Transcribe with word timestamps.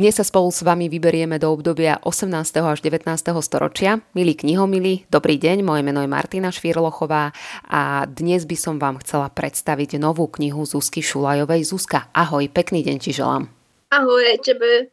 Dnes 0.00 0.16
sa 0.16 0.24
spolu 0.24 0.48
s 0.48 0.64
vami 0.64 0.88
vyberieme 0.88 1.36
do 1.36 1.52
obdobia 1.52 2.00
18. 2.00 2.32
až 2.64 2.80
19. 2.80 3.04
storočia. 3.44 4.00
Milí 4.16 4.32
knihomili, 4.32 5.04
dobrý 5.12 5.36
deň, 5.36 5.60
moje 5.60 5.84
meno 5.84 6.00
je 6.00 6.08
Martina 6.08 6.48
Švírlochová 6.48 7.36
a 7.68 8.08
dnes 8.08 8.48
by 8.48 8.56
som 8.56 8.80
vám 8.80 8.96
chcela 9.04 9.28
predstaviť 9.28 10.00
novú 10.00 10.24
knihu 10.32 10.64
Zuzky 10.64 11.04
Šulajovej. 11.04 11.68
Zuzka, 11.68 12.08
ahoj, 12.16 12.48
pekný 12.48 12.80
deň 12.80 12.96
ti 12.96 13.12
želám. 13.12 13.52
Ahoj, 13.92 14.40
tebe. 14.40 14.88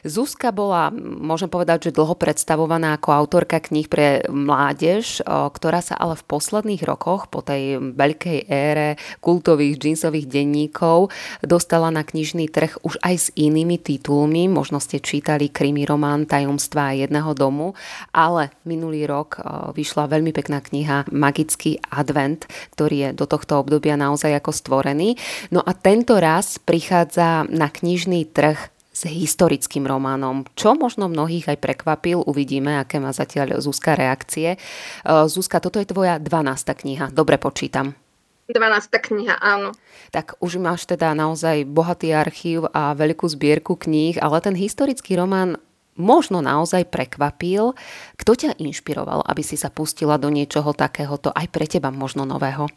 Zuzka 0.00 0.48
bola, 0.48 0.88
môžem 0.98 1.52
povedať, 1.52 1.90
že 1.90 1.96
dlho 1.96 2.16
predstavovaná 2.16 2.96
ako 2.96 3.12
autorka 3.12 3.60
kníh 3.60 3.84
pre 3.84 4.24
mládež, 4.28 5.20
ktorá 5.28 5.84
sa 5.84 5.98
ale 6.00 6.16
v 6.16 6.24
posledných 6.24 6.82
rokoch 6.88 7.28
po 7.28 7.44
tej 7.44 7.76
veľkej 7.92 8.48
ére 8.48 8.96
kultových 9.20 9.76
džínsových 9.76 10.26
denníkov 10.26 11.12
dostala 11.44 11.92
na 11.92 12.00
knižný 12.00 12.48
trh 12.48 12.80
už 12.80 12.96
aj 13.04 13.14
s 13.14 13.26
inými 13.36 13.76
titulmi. 13.76 14.48
Možno 14.48 14.80
ste 14.80 15.04
čítali 15.04 15.52
krimi 15.52 15.84
román 15.84 16.24
Tajomstva 16.24 16.96
jedného 16.96 17.36
domu, 17.36 17.76
ale 18.16 18.54
minulý 18.64 19.04
rok 19.04 19.36
vyšla 19.76 20.08
veľmi 20.08 20.32
pekná 20.32 20.64
kniha 20.64 21.12
Magický 21.12 21.76
advent, 21.92 22.48
ktorý 22.72 22.96
je 22.96 23.10
do 23.12 23.28
tohto 23.28 23.60
obdobia 23.60 24.00
naozaj 24.00 24.32
ako 24.40 24.50
stvorený. 24.56 25.20
No 25.52 25.60
a 25.60 25.76
tento 25.76 26.16
raz 26.16 26.56
prichádza 26.56 27.44
na 27.52 27.68
knižný 27.68 28.24
trh 28.32 28.79
s 29.00 29.08
historickým 29.08 29.88
románom, 29.88 30.44
čo 30.52 30.76
možno 30.76 31.08
mnohých 31.08 31.56
aj 31.56 31.58
prekvapil. 31.64 32.20
Uvidíme, 32.20 32.76
aké 32.76 33.00
má 33.00 33.16
zatiaľ 33.16 33.56
Zuzka 33.64 33.96
reakcie. 33.96 34.54
E, 34.54 34.58
Zuzka, 35.24 35.56
toto 35.56 35.80
je 35.80 35.88
tvoja 35.88 36.20
12. 36.20 36.28
kniha. 36.84 37.08
Dobre 37.08 37.40
počítam. 37.40 37.96
12. 38.52 38.92
kniha, 38.92 39.40
áno. 39.40 39.72
Tak 40.12 40.36
už 40.44 40.60
máš 40.60 40.84
teda 40.84 41.16
naozaj 41.16 41.64
bohatý 41.64 42.12
archív 42.12 42.68
a 42.76 42.92
veľkú 42.92 43.24
zbierku 43.24 43.78
kníh, 43.80 44.20
ale 44.20 44.42
ten 44.44 44.52
historický 44.52 45.16
román 45.16 45.56
možno 45.96 46.44
naozaj 46.44 46.92
prekvapil. 46.92 47.72
Kto 48.20 48.32
ťa 48.36 48.60
inšpiroval, 48.60 49.24
aby 49.24 49.40
si 49.40 49.56
sa 49.56 49.72
pustila 49.72 50.20
do 50.20 50.28
niečoho 50.28 50.76
takéhoto 50.76 51.32
aj 51.32 51.46
pre 51.48 51.64
teba 51.64 51.88
možno 51.88 52.28
nového? 52.28 52.68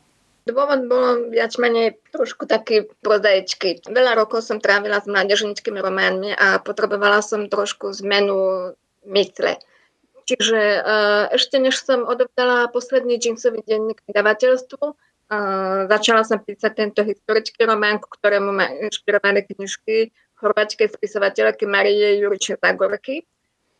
Dôvod 0.43 0.91
bolo 0.91 1.31
viac 1.31 1.55
menej 1.55 1.95
trošku 2.11 2.43
taký 2.43 2.91
prozaičky. 2.99 3.79
Veľa 3.87 4.19
rokov 4.19 4.43
som 4.43 4.59
trávila 4.59 4.99
s 4.99 5.07
mládežnickými 5.07 5.79
románmi 5.79 6.35
a 6.35 6.59
potrebovala 6.59 7.23
som 7.23 7.47
trošku 7.47 7.95
zmenu 8.03 8.71
mysle. 9.07 9.55
Čiže 10.27 10.59
uh, 10.83 11.31
ešte 11.31 11.59
než 11.59 11.79
som 11.79 12.03
odovzdala 12.07 12.71
posledný 12.71 13.19
džinsový 13.19 13.63
denník 13.63 14.03
vydavateľstvu, 14.07 14.83
uh, 14.83 15.87
začala 15.87 16.27
som 16.27 16.39
písať 16.39 16.71
tento 16.75 17.01
historický 17.07 17.63
román, 17.63 17.99
ku 17.99 18.07
ktorému 18.11 18.51
ma 18.51 18.67
inšpirovali 18.87 19.47
knižky 19.47 20.11
chorvačkej 20.43 20.91
spisovateľky 20.91 21.63
Marie 21.63 22.19
Juriče 22.19 22.59
Zagorky. 22.59 23.23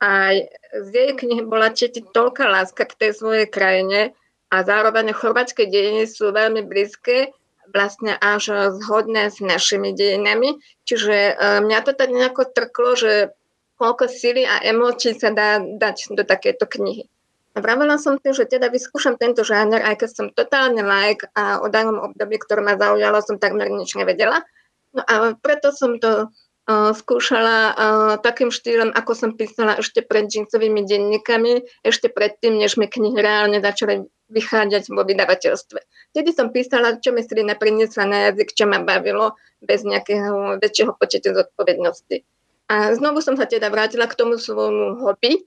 A 0.03 0.35
z 0.79 0.89
jej 0.91 1.11
knihy 1.15 1.43
bola 1.47 1.71
cítiť 1.71 2.11
toľká 2.11 2.47
láska 2.47 2.87
k 2.87 3.07
tej 3.07 3.11
svojej 3.15 3.47
krajine, 3.47 4.11
a 4.53 4.61
zároveň 4.61 5.17
chorvátske 5.17 5.65
dejiny 5.65 6.05
sú 6.05 6.29
veľmi 6.29 6.61
blízke, 6.69 7.33
vlastne 7.73 8.13
až 8.21 8.69
zhodné 8.77 9.33
s 9.33 9.41
našimi 9.41 9.97
dejinami. 9.97 10.61
Čiže 10.85 11.15
e, 11.15 11.33
mňa 11.65 11.79
to 11.81 11.97
tak 11.97 12.13
nejako 12.13 12.53
trklo, 12.53 12.93
že 12.93 13.33
koľko 13.81 14.05
síly 14.05 14.45
a 14.45 14.61
emócií 14.61 15.17
sa 15.17 15.33
dá 15.33 15.57
dať 15.57 16.13
do 16.13 16.21
takéto 16.21 16.69
knihy. 16.69 17.09
A 17.53 17.61
vravela 17.65 17.97
som 17.97 18.21
si, 18.21 18.29
že 18.29 18.45
teda 18.45 18.69
vyskúšam 18.69 19.17
tento 19.17 19.41
žáner, 19.41 19.81
aj 19.81 20.05
keď 20.05 20.09
som 20.13 20.27
totálne 20.29 20.85
like 20.85 21.25
a 21.33 21.57
o 21.61 21.69
danom 21.69 21.97
období, 22.01 22.37
ktoré 22.37 22.61
ma 22.61 22.77
zaujalo, 22.77 23.25
som 23.25 23.41
takmer 23.41 23.73
nič 23.73 23.97
nevedela. 23.97 24.45
No 24.93 25.01
a 25.01 25.33
preto 25.33 25.73
som 25.73 25.97
to 25.97 26.29
skúšala 26.69 27.75
takým 28.23 28.47
štýlom, 28.47 28.95
ako 28.95 29.11
som 29.11 29.35
písala 29.35 29.79
ešte 29.83 29.99
pred 29.99 30.31
džinsovými 30.31 30.87
denníkami, 30.87 31.83
ešte 31.83 32.07
predtým, 32.07 32.55
než 32.55 32.79
mi 32.79 32.87
knihy 32.87 33.19
reálne 33.19 33.59
začali 33.59 34.07
vychádzať 34.31 34.89
vo 34.89 35.03
vydavateľstve. 35.03 35.79
Vtedy 36.15 36.29
som 36.31 36.55
písala, 36.55 36.97
čo 37.03 37.11
mi 37.11 37.21
srina 37.21 37.59
priniesla 37.59 38.07
na 38.07 38.17
jazyk, 38.31 38.55
čo 38.55 38.65
ma 38.65 38.79
bavilo, 38.79 39.35
bez 39.59 39.83
nejakého 39.83 40.57
väčšieho 40.63 40.95
početu 40.95 41.35
zodpovednosti. 41.35 42.23
A 42.71 42.95
znovu 42.95 43.19
som 43.19 43.35
sa 43.35 43.43
teda 43.43 43.67
vrátila 43.67 44.07
k 44.07 44.15
tomu 44.17 44.39
svojmu 44.39 45.03
hobby, 45.03 45.43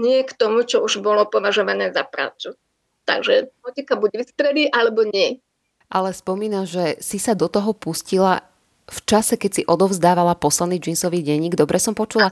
nie 0.00 0.24
k 0.24 0.32
tomu, 0.34 0.64
čo 0.64 0.80
už 0.80 1.04
bolo 1.04 1.28
považované 1.28 1.92
za 1.92 2.02
prácu. 2.02 2.56
Takže 3.04 3.52
motika 3.62 3.94
buď 3.94 4.24
vystrelí, 4.24 4.72
alebo 4.72 5.04
nie. 5.04 5.38
Ale 5.86 6.10
spomína, 6.10 6.66
že 6.66 6.98
si 6.98 7.22
sa 7.22 7.38
do 7.38 7.46
toho 7.46 7.70
pustila 7.76 8.42
v 8.86 9.00
čase, 9.02 9.34
keď 9.34 9.50
si 9.50 9.62
odovzdávala 9.66 10.38
posledný 10.38 10.78
džinsový 10.78 11.22
denník. 11.26 11.58
Dobre 11.58 11.82
som 11.82 11.94
počula? 11.94 12.30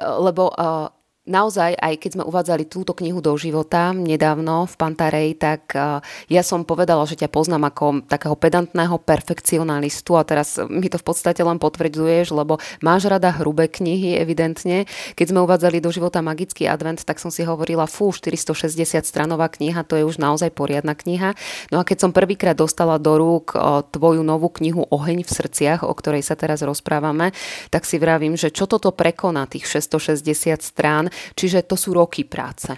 Lebo 0.00 0.48
uh, 0.48 0.88
naozaj, 1.22 1.78
aj 1.78 1.94
keď 2.02 2.10
sme 2.18 2.24
uvádzali 2.26 2.66
túto 2.66 2.98
knihu 2.98 3.22
do 3.22 3.30
života 3.38 3.94
nedávno 3.94 4.66
v 4.66 4.74
Pantarej, 4.74 5.38
tak 5.38 5.70
eh, 5.74 6.02
ja 6.26 6.42
som 6.42 6.66
povedala, 6.66 7.06
že 7.06 7.14
ťa 7.14 7.30
poznám 7.30 7.70
ako 7.70 8.06
takého 8.10 8.34
pedantného 8.34 8.98
perfekcionalistu 8.98 10.18
a 10.18 10.26
teraz 10.26 10.58
mi 10.66 10.90
to 10.90 10.98
v 10.98 11.06
podstate 11.06 11.38
len 11.46 11.62
potvrdzuješ, 11.62 12.34
lebo 12.34 12.58
máš 12.82 13.06
rada 13.06 13.30
hrubé 13.30 13.70
knihy, 13.70 14.18
evidentne. 14.18 14.90
Keď 15.14 15.26
sme 15.30 15.46
uvádzali 15.46 15.78
do 15.78 15.94
života 15.94 16.18
Magický 16.22 16.66
advent, 16.66 17.06
tak 17.06 17.22
som 17.22 17.30
si 17.30 17.46
hovorila, 17.46 17.86
fú, 17.86 18.10
460 18.10 19.06
stranová 19.06 19.46
kniha, 19.46 19.86
to 19.86 19.94
je 19.94 20.04
už 20.06 20.18
naozaj 20.18 20.50
poriadna 20.50 20.98
kniha. 20.98 21.38
No 21.70 21.82
a 21.82 21.86
keď 21.86 22.08
som 22.08 22.10
prvýkrát 22.10 22.58
dostala 22.58 22.98
do 22.98 23.14
rúk 23.14 23.54
eh, 23.54 23.86
tvoju 23.94 24.26
novú 24.26 24.50
knihu 24.58 24.90
Oheň 24.90 25.22
v 25.22 25.30
srdciach, 25.30 25.86
o 25.86 25.94
ktorej 25.94 26.26
sa 26.26 26.34
teraz 26.34 26.66
rozprávame, 26.66 27.30
tak 27.70 27.86
si 27.86 28.02
vravím, 28.02 28.34
že 28.34 28.50
čo 28.50 28.66
toto 28.66 28.90
prekoná 28.90 29.46
tých 29.46 29.70
660 29.70 30.58
strán, 30.58 31.11
čiže 31.34 31.66
to 31.66 31.76
sú 31.76 31.92
roky 31.96 32.24
práce. 32.26 32.72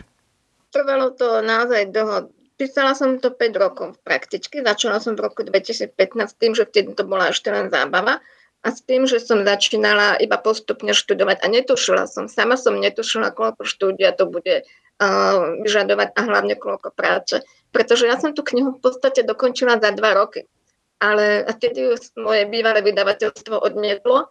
Trvalo 0.74 1.14
to 1.14 1.42
naozaj 1.42 1.90
dlho. 1.94 2.30
Písala 2.54 2.94
som 2.94 3.18
to 3.18 3.34
5 3.34 3.50
rokov 3.58 3.88
prakticky. 4.06 4.62
Začala 4.62 5.02
som 5.02 5.18
v 5.18 5.26
roku 5.26 5.42
2015 5.42 5.98
tým, 6.38 6.54
že 6.54 6.66
vtedy 6.66 6.94
to 6.94 7.02
bola 7.02 7.34
ešte 7.34 7.50
len 7.50 7.66
zábava 7.66 8.22
a 8.64 8.68
s 8.72 8.80
tým, 8.80 9.04
že 9.04 9.20
som 9.20 9.44
začínala 9.44 10.16
iba 10.22 10.40
postupne 10.40 10.96
študovať 10.96 11.44
a 11.44 11.46
netušila 11.52 12.08
som, 12.08 12.32
sama 12.32 12.56
som 12.56 12.78
netušila, 12.80 13.36
koľko 13.36 13.66
štúdia 13.68 14.16
to 14.16 14.30
bude 14.30 14.64
vyžadovať 15.66 16.14
a 16.14 16.20
hlavne 16.22 16.54
koľko 16.54 16.94
práce. 16.94 17.42
Pretože 17.74 18.06
ja 18.06 18.14
som 18.16 18.32
tú 18.32 18.46
knihu 18.46 18.78
v 18.78 18.80
podstate 18.80 19.26
dokončila 19.26 19.82
za 19.82 19.90
dva 19.90 20.14
roky. 20.14 20.46
Ale 21.02 21.42
vtedy 21.50 21.90
moje 22.16 22.46
bývalé 22.46 22.80
vydavateľstvo 22.86 23.58
odmietlo, 23.58 24.30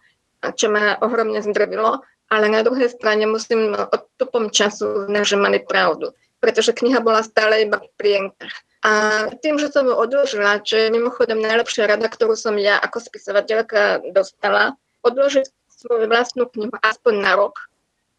čo 0.56 0.72
ma 0.72 0.96
ohromne 1.04 1.44
zdrvilo 1.44 2.00
ale 2.30 2.46
na 2.48 2.64
druhej 2.64 2.90
strane 2.92 3.28
musím 3.28 3.74
odstupom 3.74 4.48
času 4.48 5.06
uznať, 5.06 5.24
že 5.24 5.36
mali 5.36 5.58
pravdu, 5.60 6.12
pretože 6.40 6.76
kniha 6.76 7.00
bola 7.00 7.24
stále 7.24 7.64
iba 7.64 7.80
v 7.80 7.88
plienkach. 7.96 8.54
A 8.84 8.92
tým, 9.40 9.56
že 9.56 9.72
som 9.72 9.88
ju 9.88 9.96
odložila, 9.96 10.60
čo 10.60 10.76
je 10.76 10.92
mimochodom 10.92 11.40
najlepšia 11.40 11.88
rada, 11.88 12.04
ktorú 12.04 12.36
som 12.36 12.60
ja 12.60 12.76
ako 12.76 13.00
spisovateľka 13.00 14.12
dostala, 14.12 14.76
odložiť 15.00 15.48
svoju 15.72 16.04
vlastnú 16.08 16.44
knihu 16.52 16.76
aspoň 16.84 17.14
na 17.20 17.32
rok, 17.36 17.56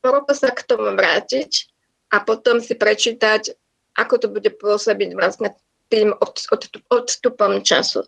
po 0.06 0.14
roku 0.14 0.38
sa 0.38 0.54
k 0.54 0.62
tomu 0.62 0.94
vrátiť 0.94 1.66
a 2.14 2.22
potom 2.22 2.62
si 2.62 2.78
prečítať, 2.78 3.58
ako 3.98 4.14
to 4.22 4.28
bude 4.30 4.50
pôsobiť 4.62 5.18
vlastne 5.18 5.50
tým 5.90 6.14
odstupom 6.94 7.66
času. 7.66 8.06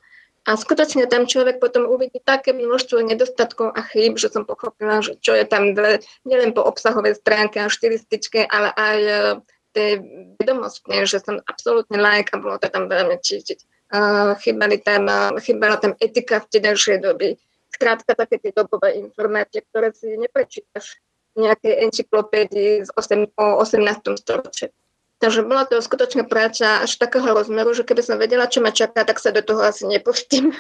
A 0.47 0.55
skutočne 0.55 1.11
tam 1.11 1.27
človek 1.27 1.59
potom 1.59 1.91
uvidí 1.91 2.23
také 2.23 2.55
množstvo 2.55 3.03
nedostatkov 3.03 3.75
a 3.75 3.83
chýb, 3.83 4.15
že 4.15 4.31
som 4.31 4.47
pochopila, 4.47 5.03
že 5.03 5.19
čo 5.19 5.35
je 5.35 5.43
tam 5.43 5.75
dle, 5.75 5.99
nielen 6.23 6.55
po 6.55 6.63
obsahovej 6.63 7.19
stránke 7.19 7.59
a 7.59 7.67
štilističke, 7.67 8.47
ale 8.47 8.71
aj 8.71 8.99
e, 9.03 9.11
tej 9.75 9.91
vedomostne, 10.39 11.03
že 11.03 11.19
som 11.19 11.43
absolútne 11.45 11.99
like 11.99 12.31
a 12.31 12.39
bolo 12.39 12.55
to 12.57 12.71
tam 12.71 12.87
veľmi 12.87 13.19
cítiť. 13.21 13.59
Uh, 13.87 14.35
chybali 14.43 14.83
tam, 14.83 15.07
uh, 15.07 15.31
chybala 15.39 15.79
tam 15.79 15.95
etika 16.03 16.43
v 16.43 16.49
tedajšej 16.59 16.97
doby. 17.07 17.39
Skrátka 17.71 18.19
také 18.19 18.35
tie 18.41 18.51
dobové 18.51 18.99
informácie, 18.99 19.63
ktoré 19.71 19.95
si 19.95 20.11
neprečítaš 20.17 20.99
v 21.37 21.47
nejakej 21.47 21.73
encyklopédii 21.87 22.83
z 22.83 22.89
8, 22.91 23.31
o 23.37 23.45
18. 23.63 24.17
storočí. 24.17 24.73
Takže 25.17 25.41
bola 25.41 25.65
to 25.65 25.81
skutočne 25.81 26.29
práca 26.29 26.85
až 26.85 26.93
takého 27.01 27.25
rozmeru, 27.33 27.73
že 27.73 27.81
keby 27.81 28.05
som 28.05 28.21
vedela, 28.21 28.45
čo 28.45 28.61
ma 28.61 28.69
čaká, 28.69 29.01
tak 29.01 29.17
sa 29.17 29.33
do 29.33 29.41
toho 29.41 29.65
asi 29.65 29.89
nepustím. 29.89 30.53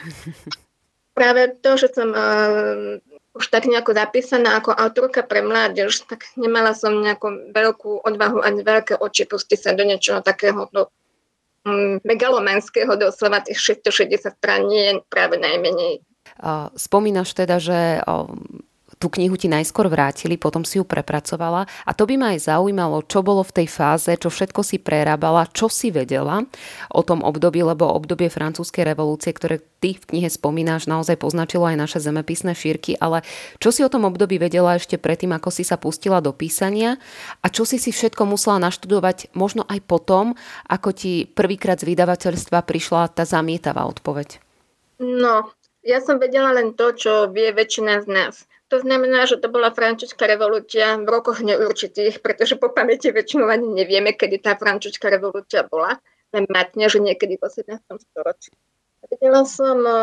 Práve 1.17 1.53
to, 1.61 1.77
že 1.77 1.93
som 1.93 2.09
uh, 2.13 2.97
už 3.37 3.53
tak 3.53 3.69
nejako 3.69 3.93
zapísaná 3.93 4.57
ako 4.57 4.73
autorka 4.73 5.21
pre 5.21 5.45
mládež, 5.45 6.09
tak 6.09 6.25
nemala 6.33 6.73
som 6.73 6.93
nejakú 6.97 7.53
veľkú 7.53 8.01
odvahu 8.01 8.41
ani 8.41 8.65
veľké 8.65 8.97
oči 8.97 9.29
pustiť 9.29 9.59
sa 9.61 9.71
do 9.77 9.85
niečoho 9.85 10.25
takého. 10.25 10.69
No, 10.73 10.89
mm, 11.65 12.01
megalomanského 12.01 12.97
doslova 12.97 13.45
tých 13.45 13.77
660 13.77 14.41
strán 14.41 14.65
nie 14.65 14.83
je 14.89 14.93
práve 15.09 15.37
najmenej. 15.37 16.01
Spomínaš 16.77 17.33
teda, 17.33 17.57
že 17.57 18.01
tú 18.97 19.13
knihu 19.13 19.37
ti 19.37 19.45
najskôr 19.45 19.87
vrátili, 19.87 20.41
potom 20.41 20.65
si 20.65 20.81
ju 20.81 20.85
prepracovala 20.85 21.69
a 21.85 21.91
to 21.93 22.09
by 22.09 22.17
ma 22.17 22.33
aj 22.33 22.49
zaujímalo, 22.49 23.05
čo 23.05 23.21
bolo 23.21 23.45
v 23.45 23.63
tej 23.63 23.67
fáze, 23.69 24.09
čo 24.17 24.33
všetko 24.33 24.61
si 24.65 24.81
prerábala, 24.81 25.49
čo 25.53 25.69
si 25.69 25.93
vedela 25.93 26.43
o 26.89 27.01
tom 27.05 27.21
období, 27.21 27.61
lebo 27.61 27.85
obdobie 27.85 28.29
francúzskej 28.33 28.83
revolúcie, 28.85 29.31
ktoré 29.33 29.61
ty 29.77 29.93
v 29.93 30.17
knihe 30.17 30.29
spomínaš, 30.29 30.89
naozaj 30.89 31.21
poznačilo 31.21 31.69
aj 31.69 31.77
naše 31.77 31.99
zemepisné 32.01 32.57
šírky, 32.57 32.97
ale 32.97 33.21
čo 33.61 33.69
si 33.69 33.85
o 33.85 33.91
tom 33.93 34.09
období 34.09 34.41
vedela 34.41 34.73
ešte 34.73 34.97
predtým, 34.97 35.33
ako 35.37 35.53
si 35.53 35.61
sa 35.61 35.77
pustila 35.77 36.17
do 36.17 36.33
písania 36.33 36.97
a 37.45 37.47
čo 37.53 37.63
si 37.63 37.77
si 37.77 37.93
všetko 37.93 38.25
musela 38.25 38.57
naštudovať 38.57 39.37
možno 39.37 39.61
aj 39.69 39.85
potom, 39.85 40.33
ako 40.65 40.89
ti 40.97 41.29
prvýkrát 41.29 41.77
z 41.77 41.93
vydavateľstva 41.93 42.65
prišla 42.65 43.13
tá 43.13 43.23
zamietavá 43.29 43.85
odpoveď? 43.85 44.41
No, 44.97 45.53
ja 45.85 46.01
som 46.01 46.17
vedela 46.17 46.51
len 46.57 46.73
to, 46.73 46.91
čo 46.97 47.29
vie 47.29 47.53
väčšina 47.53 48.01
z 48.01 48.07
nás. 48.09 48.35
To 48.67 48.83
znamená, 48.83 49.23
že 49.23 49.39
to 49.39 49.47
bola 49.47 49.71
francúzska 49.71 50.27
revolúcia 50.27 50.99
v 50.99 51.07
rokoch 51.07 51.39
neurčitých, 51.39 52.19
pretože 52.19 52.59
po 52.59 52.75
pamäti 52.75 53.15
väčšinou 53.15 53.47
ani 53.47 53.71
nevieme, 53.71 54.11
kedy 54.11 54.43
tá 54.43 54.59
francúzska 54.59 55.07
revolúcia 55.07 55.63
bola, 55.63 55.95
len 56.35 56.43
matne, 56.51 56.91
že 56.91 56.99
niekedy 56.99 57.39
v 57.39 57.47
18. 57.47 57.79
storočí. 58.11 58.51
Vedela 59.07 59.47
som, 59.47 59.77
eh, 59.87 59.95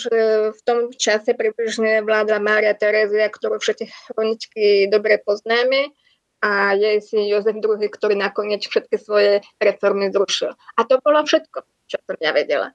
že 0.00 0.16
v 0.56 0.60
tom 0.64 0.78
čase 0.96 1.36
približne 1.36 2.00
vládla 2.00 2.40
Mária 2.40 2.72
Terezia, 2.72 3.28
ktorú 3.28 3.60
všetky 3.60 3.92
chroničky 4.08 4.64
dobre 4.88 5.20
poznáme, 5.20 5.92
a 6.40 6.72
jej 6.72 7.04
si 7.04 7.28
Jozef 7.28 7.60
II, 7.60 7.84
ktorý 7.84 8.16
nakoniec 8.16 8.64
všetky 8.64 8.96
svoje 8.96 9.44
reformy 9.60 10.08
zrušil. 10.08 10.56
A 10.56 10.80
to 10.88 10.96
bolo 11.04 11.20
všetko, 11.20 11.68
čo 11.84 12.00
som 12.00 12.16
ja 12.16 12.32
vedela. 12.32 12.72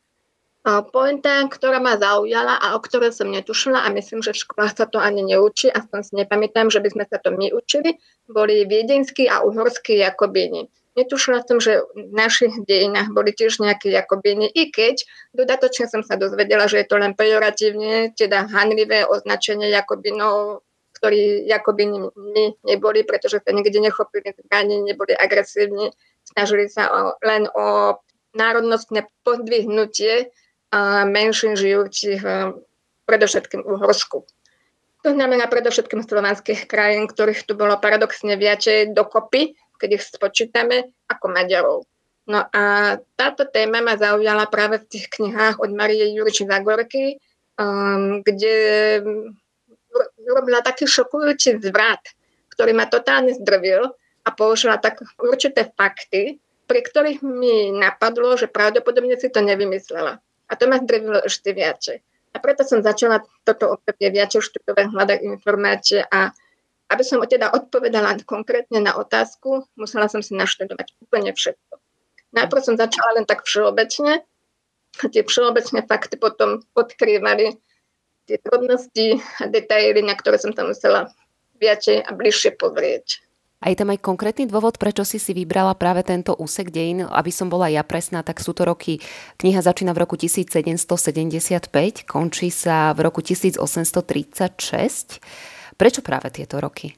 Pointa, 0.65 1.45
ktorá 1.45 1.77
ma 1.77 1.93
zaujala 1.93 2.57
a 2.57 2.73
o 2.73 2.81
ktorej 2.81 3.13
som 3.13 3.29
netušila 3.29 3.85
a 3.85 3.93
myslím, 3.93 4.25
že 4.25 4.33
v 4.33 4.41
školách 4.49 4.73
sa 4.73 4.89
to 4.89 4.97
ani 4.97 5.21
neučí, 5.21 5.69
aspoň 5.69 5.99
si 6.01 6.13
nepamätám, 6.17 6.73
že 6.73 6.81
by 6.81 6.89
sme 6.89 7.05
sa 7.05 7.21
to 7.21 7.37
my 7.37 7.53
učili, 7.53 8.01
boli 8.25 8.65
viedenskí 8.65 9.29
a 9.29 9.45
uhorskí 9.45 10.01
Jakobíni. 10.01 10.65
Netušila 10.97 11.45
som, 11.45 11.61
že 11.61 11.85
v 11.93 12.09
našich 12.17 12.65
dejinách 12.65 13.13
boli 13.13 13.29
tiež 13.29 13.61
nejaké 13.61 13.93
Jakobíni, 13.93 14.49
i 14.49 14.73
keď 14.73 15.05
dodatočne 15.37 15.85
som 15.85 16.01
sa 16.01 16.17
dozvedela, 16.17 16.65
že 16.65 16.81
je 16.81 16.89
to 16.89 16.97
len 16.97 17.13
pejoratívne, 17.13 18.17
teda 18.17 18.49
hanlivé 18.49 19.05
označenie 19.05 19.69
Jakobinov, 19.69 20.65
ktorí 20.97 21.45
Jakobíni 21.45 22.09
neboli, 22.65 23.05
pretože 23.05 23.37
sa 23.37 23.53
nikdy 23.53 23.85
nechopili 23.85 24.33
zbraní, 24.33 24.81
neboli 24.81 25.13
agresívni, 25.13 25.93
snažili 26.25 26.73
sa 26.73 26.89
o, 26.89 26.99
len 27.21 27.45
o 27.53 28.01
národnostné 28.33 29.05
podvihnutie 29.21 30.33
menšín 31.07 31.55
žijúcich 31.55 32.19
predovšetkým 33.05 33.63
v 33.63 33.69
Uhorsku. 33.79 34.27
To 35.05 35.09
znamená 35.13 35.45
predovšetkým 35.45 36.01
slovanských 36.01 36.65
krajín, 36.65 37.05
ktorých 37.05 37.45
tu 37.45 37.53
bolo 37.53 37.77
paradoxne 37.77 38.33
viacej 38.33 38.97
dokopy, 38.97 39.53
keď 39.77 39.89
ich 40.01 40.03
spočítame, 40.03 40.89
ako 41.05 41.25
Maďarov. 41.29 41.85
No 42.25 42.41
a 42.49 42.63
táto 43.13 43.45
téma 43.45 43.85
ma 43.85 44.01
zaujala 44.01 44.49
práve 44.49 44.81
v 44.81 44.89
tých 44.89 45.13
knihách 45.13 45.61
od 45.61 45.69
Marie 45.77 46.09
Juriči 46.09 46.49
Zagorky, 46.49 47.21
um, 47.53 48.25
kde 48.25 48.55
robila 50.25 50.65
taký 50.65 50.89
šokujúci 50.89 51.61
zvrat, 51.61 52.01
ktorý 52.49 52.73
ma 52.73 52.89
totálne 52.89 53.37
zdrvil 53.37 53.85
a 54.25 54.29
použila 54.33 54.81
tak 54.81 55.05
určité 55.21 55.69
fakty, 55.69 56.41
pri 56.65 56.81
ktorých 56.81 57.21
mi 57.21 57.69
napadlo, 57.69 58.33
že 58.41 58.49
pravdepodobne 58.49 59.21
si 59.21 59.29
to 59.29 59.45
nevymyslela. 59.45 60.17
A 60.55 60.57
to 60.57 60.71
ma 60.71 60.79
zdrevilo 60.79 61.19
ešte 61.27 61.51
viacej. 61.51 61.99
A 62.31 62.39
preto 62.39 62.63
som 62.63 62.79
začala 62.79 63.27
toto 63.43 63.75
obdobie 63.75 64.07
viacej 64.07 64.39
študovať, 64.39 64.87
hľadať 64.87 65.19
informácie 65.27 65.99
a 66.07 66.31
aby 66.87 67.03
som 67.03 67.19
teda 67.19 67.51
odpovedala 67.51 68.15
konkrétne 68.23 68.79
na 68.79 68.95
otázku, 68.95 69.67
musela 69.75 70.07
som 70.07 70.23
si 70.23 70.31
naštudovať 70.31 70.95
úplne 71.03 71.35
všetko. 71.35 71.75
Najprv 72.31 72.61
som 72.63 72.79
začala 72.79 73.19
len 73.19 73.27
tak 73.27 73.43
všeobecne 73.43 74.23
a 74.95 75.05
tie 75.11 75.27
všeobecné 75.27 75.83
fakty 75.83 76.15
potom 76.15 76.63
odkrývali 76.71 77.59
tie 78.31 78.37
drobnosti 78.39 79.19
a 79.43 79.51
detaily, 79.51 79.99
na 80.07 80.15
ktoré 80.15 80.39
som 80.39 80.55
tam 80.55 80.71
musela 80.71 81.11
viacej 81.59 81.99
a 81.99 82.09
bližšie 82.15 82.55
pozrieť. 82.55 83.19
A 83.65 83.73
je 83.73 83.81
tam 83.81 83.89
aj 83.89 83.97
konkrétny 84.05 84.45
dôvod, 84.45 84.77
prečo 84.77 85.01
si 85.01 85.17
si 85.17 85.33
vybrala 85.33 85.73
práve 85.73 86.05
tento 86.05 86.37
úsek 86.37 86.69
dejín, 86.69 87.01
aby 87.01 87.33
som 87.33 87.49
bola 87.49 87.65
ja 87.65 87.81
presná, 87.81 88.21
tak 88.21 88.37
sú 88.37 88.53
to 88.53 88.61
roky, 88.61 89.01
kniha 89.41 89.65
začína 89.65 89.89
v 89.97 90.05
roku 90.05 90.13
1775, 90.21 92.05
končí 92.05 92.53
sa 92.53 92.93
v 92.93 93.09
roku 93.09 93.25
1836. 93.25 94.05
Prečo 95.81 96.01
práve 96.05 96.29
tieto 96.29 96.61
roky? 96.61 96.93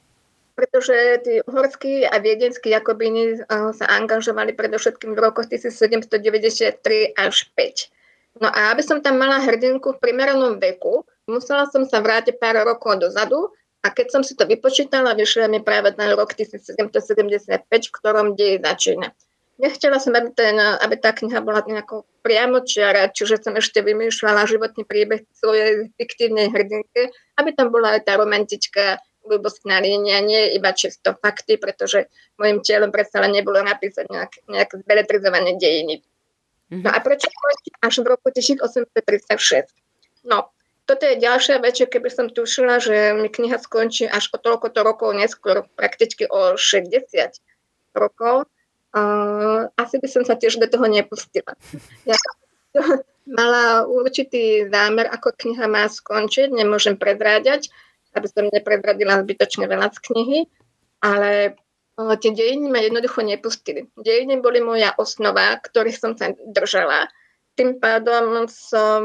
pretože 0.58 1.22
tí 1.22 1.38
horskí 1.46 2.02
a 2.02 2.18
viedenskí 2.18 2.74
Jakobíni 2.74 3.38
sa 3.46 3.86
angažovali 3.94 4.58
predovšetkým 4.58 5.14
v 5.14 5.22
rokoch 5.22 5.46
1793 5.46 7.14
až 7.14 7.46
5. 7.54 8.42
No 8.42 8.50
a 8.50 8.74
aby 8.74 8.82
som 8.82 8.98
tam 8.98 9.22
mala 9.22 9.38
hrdinku 9.38 9.94
v 9.94 10.02
primeranom 10.02 10.58
veku, 10.58 11.06
musela 11.30 11.70
som 11.70 11.86
sa 11.86 12.02
vrátiť 12.02 12.42
pár 12.42 12.58
rokov 12.66 12.98
dozadu 12.98 13.54
a 13.88 13.96
keď 13.96 14.06
som 14.12 14.20
si 14.20 14.36
to 14.36 14.44
vypočítala, 14.44 15.16
vyšiel 15.16 15.48
mi 15.48 15.64
práve 15.64 15.96
ten 15.96 16.12
rok 16.12 16.36
1775, 16.36 17.64
v 17.64 17.94
ktorom 17.96 18.36
dej 18.36 18.60
začína. 18.60 19.16
Nechcela 19.58 19.96
som, 19.98 20.14
aby, 20.14 20.30
ten, 20.36 20.54
aby 20.60 20.94
tá 21.00 21.10
kniha 21.16 21.40
bola 21.42 21.64
nejako 21.64 22.06
priamočiara, 22.22 23.10
čiže 23.10 23.42
som 23.42 23.56
ešte 23.56 23.82
vymýšľala 23.82 24.46
životný 24.46 24.84
príbeh 24.86 25.24
svojej 25.34 25.90
fiktívnej 25.98 26.52
hrdinke, 26.52 27.10
aby 27.40 27.50
tam 27.56 27.72
bola 27.72 27.96
aj 27.96 28.06
tá 28.06 28.20
romantická 28.20 29.00
ľubostná 29.26 29.80
línia, 29.82 30.22
nie 30.22 30.54
iba 30.54 30.70
čisto 30.76 31.16
fakty, 31.18 31.56
pretože 31.58 32.06
môjim 32.38 32.62
cieľom 32.62 32.92
predsa 32.92 33.24
len 33.24 33.34
nebolo 33.34 33.58
napísať 33.64 34.06
nejak, 34.06 34.32
nejak 34.46 34.70
zbeletrizované 34.84 35.58
dejiny. 35.58 36.04
Mm-hmm. 36.68 36.84
No 36.84 36.88
a 36.92 36.98
prečo 37.00 37.26
až 37.80 37.94
v 38.04 38.06
roku 38.12 38.28
1836? 38.28 39.72
No, 40.28 40.52
toto 40.88 41.04
je 41.04 41.20
ďalšia 41.20 41.60
vec, 41.60 41.76
že 41.76 41.84
keby 41.84 42.08
som 42.08 42.32
tušila, 42.32 42.80
že 42.80 43.12
mi 43.12 43.28
kniha 43.28 43.60
skončí 43.60 44.08
až 44.08 44.32
o 44.32 44.40
toľkoto 44.40 44.80
rokov 44.80 45.12
neskôr, 45.12 45.68
prakticky 45.76 46.24
o 46.24 46.56
60 46.56 47.12
rokov, 47.92 48.48
uh, 48.96 49.68
asi 49.76 50.00
by 50.00 50.08
som 50.08 50.24
sa 50.24 50.40
tiež 50.40 50.56
do 50.56 50.64
toho 50.64 50.88
nepustila. 50.88 51.52
Ja 52.08 52.16
mala 53.28 53.84
určitý 53.84 54.64
zámer, 54.72 55.12
ako 55.12 55.36
kniha 55.36 55.68
má 55.68 55.84
skončiť, 55.84 56.48
nemôžem 56.48 56.96
predráďať, 56.96 57.68
aby 58.16 58.24
som 58.24 58.48
nepredradila 58.48 59.20
zbytočne 59.20 59.68
veľa 59.68 59.92
z 59.92 59.98
knihy, 60.08 60.38
ale 61.04 61.60
uh, 62.00 62.16
tie 62.16 62.32
dejiny 62.32 62.72
ma 62.72 62.80
jednoducho 62.80 63.20
nepustili. 63.20 63.92
Dejiny 64.00 64.40
boli 64.40 64.64
moja 64.64 64.96
osnova, 64.96 65.60
ktorých 65.60 66.00
som 66.00 66.16
sa 66.16 66.32
držala. 66.32 67.12
Tým 67.60 67.76
pádom 67.76 68.48
som 68.48 69.04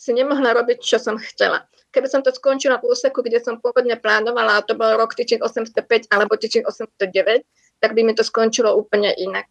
si 0.00 0.16
nemohla 0.16 0.56
robiť, 0.56 0.80
čo 0.80 0.96
som 0.96 1.20
chcela. 1.20 1.68
Keby 1.92 2.08
som 2.08 2.24
to 2.24 2.32
skončila 2.32 2.80
v 2.80 2.88
úseku, 2.88 3.20
kde 3.20 3.36
som 3.44 3.60
pôvodne 3.60 4.00
plánovala, 4.00 4.56
a 4.56 4.64
to 4.64 4.72
bol 4.72 4.88
rok 4.96 5.12
1805 5.12 6.08
alebo 6.08 6.40
1809, 6.40 7.44
tak 7.84 7.90
by 7.92 8.00
mi 8.00 8.16
to 8.16 8.24
skončilo 8.24 8.72
úplne 8.72 9.12
inak. 9.12 9.44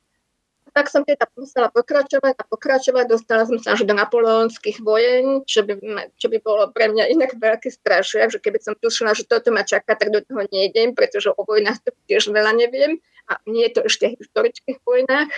Tak 0.70 0.86
som 0.90 1.02
teda 1.02 1.26
musela 1.34 1.70
pokračovať 1.74 2.34
a 2.38 2.44
pokračovať. 2.46 3.06
Dostala 3.10 3.44
som 3.50 3.58
sa 3.58 3.74
až 3.74 3.90
do 3.90 3.94
napoleonských 3.98 4.86
vojen, 4.86 5.42
čo 5.46 5.66
by, 5.66 5.74
čo 6.14 6.30
by 6.30 6.38
bolo 6.46 6.70
pre 6.70 6.94
mňa 6.94 7.10
inak 7.10 7.42
veľký 7.42 7.74
strašiak, 7.74 8.30
že 8.30 8.38
keby 8.38 8.62
som 8.62 8.78
tušila, 8.78 9.18
že 9.18 9.26
toto 9.26 9.50
ma 9.50 9.66
čaká, 9.66 9.98
tak 9.98 10.14
do 10.14 10.22
toho 10.22 10.46
nejdem, 10.54 10.94
pretože 10.94 11.34
o 11.34 11.42
vojnách 11.42 11.82
to 11.82 11.90
tiež 12.06 12.30
veľa 12.30 12.54
neviem. 12.54 13.02
A 13.30 13.42
nie 13.50 13.66
je 13.70 13.82
to 13.82 13.82
ešte 13.90 14.14
v 14.14 14.22
historických 14.22 14.78
vojnách 14.86 15.30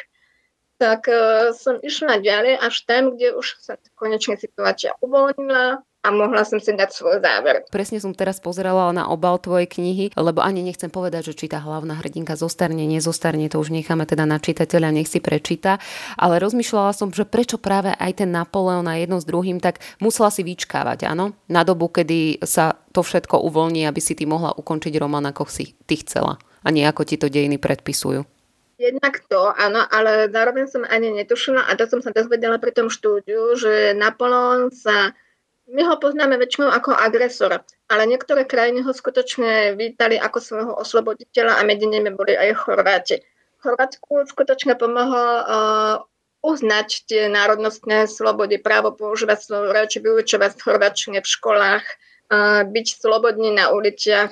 tak 0.81 1.05
uh, 1.05 1.53
som 1.53 1.77
išla 1.77 2.17
ďalej 2.17 2.57
až 2.57 2.75
tam, 2.89 3.13
kde 3.13 3.37
už 3.37 3.61
sa 3.61 3.77
konečne 3.93 4.33
situácia 4.41 4.97
uvoľnila 4.97 5.85
a 6.01 6.07
mohla 6.09 6.41
som 6.41 6.57
si 6.57 6.73
dať 6.73 6.89
svoj 6.89 7.21
záver. 7.21 7.61
Presne 7.69 8.01
som 8.01 8.17
teraz 8.17 8.41
pozerala 8.41 8.89
na 8.89 9.05
obal 9.05 9.37
tvojej 9.37 9.69
knihy, 9.69 10.17
lebo 10.17 10.41
ani 10.41 10.65
nechcem 10.65 10.89
povedať, 10.89 11.29
že 11.29 11.37
či 11.37 11.45
tá 11.45 11.61
hlavná 11.61 12.01
hrdinka 12.01 12.33
zostarne, 12.33 12.89
nezostarne, 12.89 13.45
to 13.53 13.61
už 13.61 13.69
necháme 13.69 14.09
teda 14.09 14.25
na 14.25 14.41
čitateľa, 14.41 14.89
nech 14.97 15.05
si 15.05 15.21
prečíta, 15.21 15.77
ale 16.17 16.41
rozmýšľala 16.41 16.97
som, 16.97 17.13
že 17.13 17.29
prečo 17.29 17.61
práve 17.61 17.93
aj 17.93 18.25
ten 18.25 18.33
Napoleon 18.33 18.89
a 18.89 18.97
jedno 18.97 19.21
s 19.21 19.29
druhým, 19.29 19.61
tak 19.61 19.77
musela 20.01 20.33
si 20.33 20.41
vyčkávať, 20.41 21.05
áno, 21.05 21.37
na 21.45 21.61
dobu, 21.61 21.85
kedy 21.93 22.41
sa 22.41 22.81
to 22.89 23.05
všetko 23.05 23.37
uvoľní, 23.37 23.85
aby 23.85 24.01
si 24.01 24.17
ty 24.17 24.25
mohla 24.25 24.57
ukončiť 24.57 24.97
román, 24.97 25.29
ako 25.29 25.45
si 25.45 25.77
ty 25.85 26.01
chcela 26.01 26.41
a 26.65 26.67
nie 26.73 26.81
ako 26.81 27.05
ti 27.05 27.21
to 27.21 27.29
dejiny 27.29 27.61
predpisujú. 27.61 28.40
Jednak 28.81 29.21
to, 29.29 29.53
áno, 29.53 29.85
ale 29.93 30.25
zároveň 30.33 30.65
som 30.65 30.81
ani 30.89 31.13
netušila, 31.13 31.69
a 31.69 31.77
to 31.77 31.85
som 31.85 32.01
sa 32.01 32.09
dozvedela 32.09 32.57
pri 32.57 32.73
tom 32.73 32.89
štúdiu, 32.89 33.53
že 33.53 33.93
Napoleon 33.93 34.73
sa, 34.73 35.13
my 35.69 35.85
ho 35.85 36.01
poznáme 36.01 36.33
väčšinou 36.41 36.73
ako 36.73 36.97
agresora, 36.97 37.61
ale 37.93 38.09
niektoré 38.09 38.41
krajiny 38.49 38.81
ho 38.81 38.89
skutočne 38.89 39.77
vítali 39.77 40.17
ako 40.17 40.37
svojho 40.41 40.73
osloboditeľa 40.81 41.61
a 41.61 41.67
medzi 41.69 41.85
nimi 41.85 42.09
boli 42.09 42.33
aj 42.33 42.57
Chorváti. 42.57 43.21
Chorvátsku 43.61 44.25
skutočne 44.25 44.73
pomohol 44.73 45.29
uh, 45.45 46.01
uznať 46.41 47.05
tie 47.05 47.29
národnostné 47.29 48.09
slobody, 48.09 48.57
právo 48.57 48.97
používať 48.97 49.45
slovo 49.45 49.69
reči, 49.69 50.01
vyučovať 50.01 50.57
chorvačne 50.57 51.21
v 51.21 51.27
školách, 51.29 51.85
byť 52.65 52.87
slobodný 52.97 53.51
na 53.53 53.75
uliciach, 53.75 54.31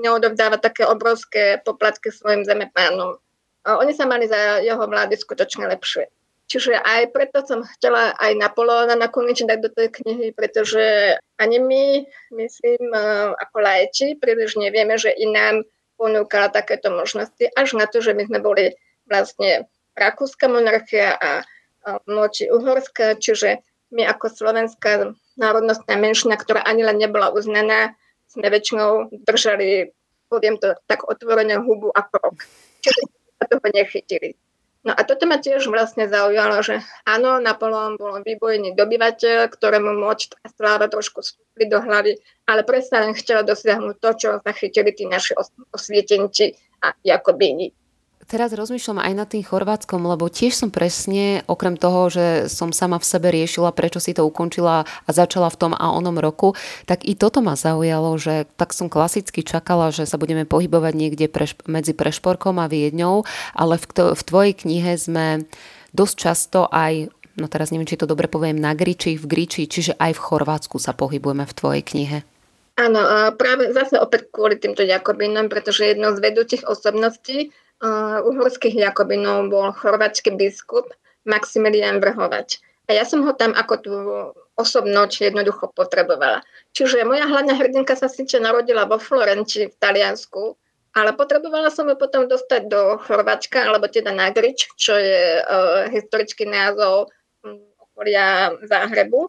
neodovdávať 0.00 0.60
také 0.72 0.82
obrovské 0.88 1.60
poplatky 1.62 2.08
svojim 2.08 2.42
zemepánom. 2.48 3.20
Oni 3.66 3.90
sa 3.90 4.06
mali 4.06 4.30
za 4.30 4.62
jeho 4.62 4.86
vlády 4.86 5.18
skutočne 5.18 5.66
lepšie. 5.66 6.06
Čiže 6.46 6.78
aj 6.78 7.10
preto 7.10 7.42
som 7.42 7.66
chcela 7.66 8.14
aj 8.22 8.38
Napoleona 8.38 8.94
nakoniec 8.94 9.42
dať 9.42 9.58
do 9.58 9.70
tej 9.74 9.90
knihy, 9.90 10.30
pretože 10.30 11.18
ani 11.42 11.58
my, 11.58 12.06
myslím, 12.38 12.94
ako 13.34 13.56
lajči, 13.58 14.14
príliš 14.14 14.54
nevieme, 14.54 14.94
že 14.94 15.10
inám 15.10 15.66
ponúkala 15.98 16.54
takéto 16.54 16.94
možnosti, 16.94 17.50
až 17.58 17.74
na 17.74 17.90
to, 17.90 17.98
že 17.98 18.14
my 18.14 18.30
sme 18.30 18.38
boli 18.38 18.78
vlastne 19.10 19.66
rakúska 19.98 20.46
monarchia 20.46 21.18
a 21.18 21.42
moči 22.06 22.46
Uhorska, 22.46 23.18
čiže 23.18 23.58
my 23.90 24.06
ako 24.06 24.30
slovenská 24.30 25.18
národnostná 25.34 25.98
menšina, 25.98 26.38
ktorá 26.38 26.62
ani 26.62 26.86
len 26.86 27.02
nebola 27.02 27.34
uznaná, 27.34 27.98
sme 28.30 28.46
väčšinou 28.46 29.10
držali, 29.26 29.90
poviem 30.30 30.62
to 30.62 30.78
tak 30.86 31.02
otvorene, 31.02 31.58
hubu 31.58 31.90
a 31.90 32.06
krok. 32.06 32.46
Čiže 32.86 33.15
sa 33.36 33.44
toho 33.48 33.66
nechytili. 33.72 34.36
No 34.86 34.94
a 34.94 35.02
toto 35.02 35.26
ma 35.26 35.42
tiež 35.42 35.66
vlastne 35.66 36.06
zaujalo, 36.06 36.62
že 36.62 36.78
áno, 37.02 37.42
Napoleon 37.42 37.98
bol 37.98 38.22
výbojný 38.22 38.78
dobyvateľ, 38.78 39.50
ktorému 39.50 39.98
moč 39.98 40.30
a 40.42 40.46
sláva 40.46 40.86
trošku 40.86 41.26
vstúpli 41.26 41.66
do 41.66 41.82
hlavy, 41.82 42.14
ale 42.46 42.62
predsa 42.62 43.02
len 43.02 43.10
chcel 43.18 43.42
dosiahnuť 43.42 43.96
to, 43.98 44.10
čo 44.14 44.28
zachytili 44.46 44.94
tí 44.94 45.10
naši 45.10 45.34
osvietenci 45.74 46.54
a 46.86 46.94
Jakobíni. 47.02 47.74
Teraz 48.26 48.50
rozmýšľam 48.50 48.98
aj 48.98 49.12
nad 49.14 49.28
tým 49.30 49.46
Chorvátskom, 49.46 50.02
lebo 50.02 50.26
tiež 50.26 50.50
som 50.50 50.74
presne, 50.74 51.46
okrem 51.46 51.78
toho, 51.78 52.10
že 52.10 52.50
som 52.50 52.74
sama 52.74 52.98
v 52.98 53.06
sebe 53.06 53.30
riešila, 53.30 53.70
prečo 53.70 54.02
si 54.02 54.18
to 54.18 54.26
ukončila 54.26 54.82
a 54.82 55.10
začala 55.14 55.46
v 55.46 55.54
tom 55.54 55.72
a 55.78 55.94
onom 55.94 56.18
roku, 56.18 56.58
tak 56.90 57.06
i 57.06 57.14
toto 57.14 57.38
ma 57.38 57.54
zaujalo, 57.54 58.18
že 58.18 58.50
tak 58.58 58.74
som 58.74 58.90
klasicky 58.90 59.46
čakala, 59.46 59.94
že 59.94 60.10
sa 60.10 60.18
budeme 60.18 60.42
pohybovať 60.42 60.92
niekde 60.98 61.30
preš- 61.30 61.62
medzi 61.70 61.94
Prešporkom 61.94 62.58
a 62.58 62.66
Viedňou, 62.66 63.22
ale 63.54 63.78
v, 63.78 63.86
v 63.94 64.22
tvojej 64.26 64.54
knihe 64.58 64.98
sme 64.98 65.46
dosť 65.94 66.14
často 66.18 66.66
aj 66.66 67.14
no 67.38 67.46
teraz 67.46 67.70
neviem, 67.70 67.86
či 67.86 68.00
to 68.00 68.10
dobre 68.10 68.26
poviem, 68.26 68.58
na 68.58 68.74
Griči, 68.74 69.14
v 69.14 69.28
Griči, 69.28 69.70
čiže 69.70 69.94
aj 70.02 70.18
v 70.18 70.24
Chorvátsku 70.24 70.82
sa 70.82 70.96
pohybujeme 70.96 71.46
v 71.46 71.54
tvojej 71.54 71.82
knihe. 71.84 72.18
Áno, 72.76 73.00
práve 73.40 73.72
zase 73.72 73.96
opäť 73.96 74.28
kvôli 74.28 74.60
týmto 74.60 74.84
Jakobinom, 74.84 75.48
pretože 75.48 75.88
jednou 75.88 76.12
z 76.12 76.20
vedúcich 76.20 76.64
osobností 76.68 77.52
uhorských 78.24 78.76
Jakobinov 78.76 79.52
bol 79.52 79.68
chorvátsky 79.76 80.32
biskup 80.32 80.88
Maximilian 81.28 82.00
Vrhovač. 82.00 82.62
A 82.86 82.94
ja 82.94 83.02
som 83.02 83.26
ho 83.26 83.34
tam 83.34 83.50
ako 83.52 83.74
tú 83.82 83.94
osobnosť 84.56 85.28
jednoducho 85.28 85.68
potrebovala. 85.74 86.40
Čiže 86.72 87.04
moja 87.04 87.26
hlavná 87.26 87.58
hrdinka 87.58 87.98
sa 87.98 88.06
síce 88.06 88.38
narodila 88.38 88.86
vo 88.86 88.96
Florenci 88.96 89.68
v 89.68 89.74
Taliansku, 89.76 90.54
ale 90.96 91.12
potrebovala 91.12 91.68
som 91.68 91.84
ju 91.90 91.96
potom 91.98 92.24
dostať 92.24 92.72
do 92.72 92.96
Chorváčka, 93.04 93.68
alebo 93.68 93.84
teda 93.90 94.16
na 94.16 94.32
Grič, 94.32 94.70
čo 94.80 94.96
je 94.96 95.44
uh, 95.44 95.92
historický 95.92 96.48
názov 96.48 97.12
um, 97.44 97.60
okolia 97.76 98.56
Záhrebu. 98.64 99.28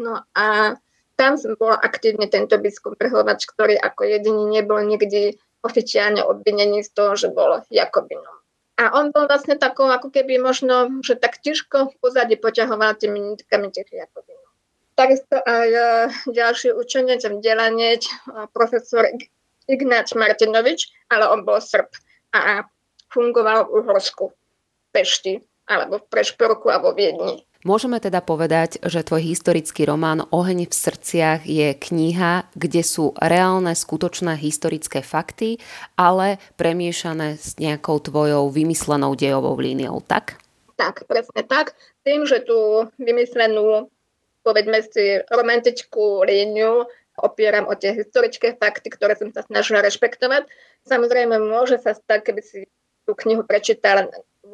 No 0.00 0.24
a 0.32 0.78
tam 1.14 1.36
bol 1.60 1.76
aktívne 1.76 2.26
tento 2.32 2.56
biskup 2.56 2.96
Vrhovač, 2.96 3.44
ktorý 3.44 3.76
ako 3.76 4.06
jediný 4.06 4.48
nebol 4.48 4.80
nikdy 4.80 5.36
oficiálne 5.64 6.20
obvinený 6.20 6.84
z 6.84 6.90
toho, 6.92 7.12
že 7.16 7.32
bol 7.32 7.64
Jakobinom. 7.72 8.36
A 8.74 8.90
on 8.98 9.14
bol 9.14 9.30
vlastne 9.30 9.54
takou, 9.54 9.86
ako 9.86 10.10
keby 10.10 10.36
možno, 10.36 11.00
že 11.00 11.14
tak 11.14 11.38
ťažko 11.40 11.94
v 11.94 11.98
pozadí 12.02 12.34
poťahoval 12.36 12.98
tými 12.98 13.22
nitkami 13.22 13.70
tých 13.70 13.86
Jakobinov. 13.88 14.50
Takisto 14.94 15.38
aj 15.42 15.68
uh, 15.70 16.10
ďalší 16.30 16.74
učenec, 16.74 17.22
vzdelanec, 17.22 18.02
uh, 18.06 18.46
profesor 18.50 19.06
Ignáč 19.70 20.12
Martinovič, 20.18 20.90
ale 21.08 21.30
on 21.30 21.46
bol 21.46 21.62
Srb 21.62 21.86
a 22.34 22.66
fungoval 23.14 23.70
v 23.70 23.82
Uhorsku, 23.82 24.34
Pešti, 24.90 25.38
alebo 25.70 26.02
v 26.02 26.08
Prešporku 26.10 26.68
a 26.68 26.82
vo 26.82 26.92
Viedni. 26.92 27.46
Môžeme 27.64 27.96
teda 27.96 28.20
povedať, 28.20 28.76
že 28.84 29.00
tvoj 29.00 29.24
historický 29.24 29.88
román 29.88 30.28
Oheň 30.28 30.68
v 30.68 30.74
srdciach 30.76 31.48
je 31.48 31.72
kniha, 31.72 32.44
kde 32.52 32.84
sú 32.84 33.16
reálne, 33.16 33.72
skutočné 33.72 34.36
historické 34.36 35.00
fakty, 35.00 35.56
ale 35.96 36.36
premiešané 36.60 37.40
s 37.40 37.56
nejakou 37.56 38.04
tvojou 38.04 38.52
vymyslenou 38.52 39.16
dejovou 39.16 39.56
líniou, 39.56 40.04
tak? 40.04 40.36
Tak, 40.76 41.08
presne 41.08 41.40
tak. 41.40 41.72
Tým, 42.04 42.28
že 42.28 42.44
tú 42.44 42.84
vymyslenú, 43.00 43.88
povedme 44.44 44.84
si, 44.84 45.24
romantickú 45.32 46.20
líniu 46.20 46.84
opieram 47.16 47.64
o 47.64 47.72
tie 47.80 47.96
historické 47.96 48.60
fakty, 48.60 48.92
ktoré 48.92 49.16
som 49.16 49.32
sa 49.32 49.40
snažila 49.40 49.80
rešpektovať. 49.80 50.44
Samozrejme, 50.84 51.40
môže 51.40 51.80
sa 51.80 51.96
stať, 51.96 52.28
keby 52.28 52.42
si 52.44 52.68
tú 53.08 53.16
knihu 53.24 53.40
prečítala 53.40 54.04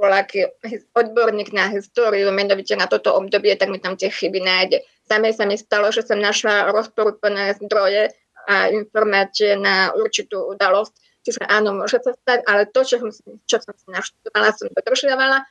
voľaký 0.01 0.49
odborník 0.97 1.53
na 1.53 1.69
históriu, 1.69 2.33
menovite 2.33 2.73
na 2.75 2.89
toto 2.89 3.13
obdobie, 3.13 3.53
tak 3.61 3.69
mi 3.69 3.77
tam 3.77 4.01
tie 4.01 4.09
chyby 4.09 4.41
nájde. 4.41 4.81
Samé 5.05 5.37
sa 5.37 5.45
mi 5.45 5.61
stalo, 5.61 5.93
že 5.93 6.01
som 6.01 6.17
našla 6.17 6.73
rozporúplné 6.73 7.61
zdroje 7.61 8.09
a 8.49 8.73
informácie 8.73 9.61
na 9.61 9.93
určitú 9.93 10.57
udalosť. 10.57 10.97
Čiže 11.21 11.45
áno, 11.45 11.77
môže 11.77 12.01
sa 12.01 12.17
stať, 12.17 12.49
ale 12.49 12.65
to, 12.73 12.81
čo 12.81 12.97
som, 12.97 13.13
čo 13.45 13.57
som 13.61 13.77
si 13.77 13.87
naštudovala, 13.93 14.57
som 14.57 14.73
dodržiavala 14.73 15.45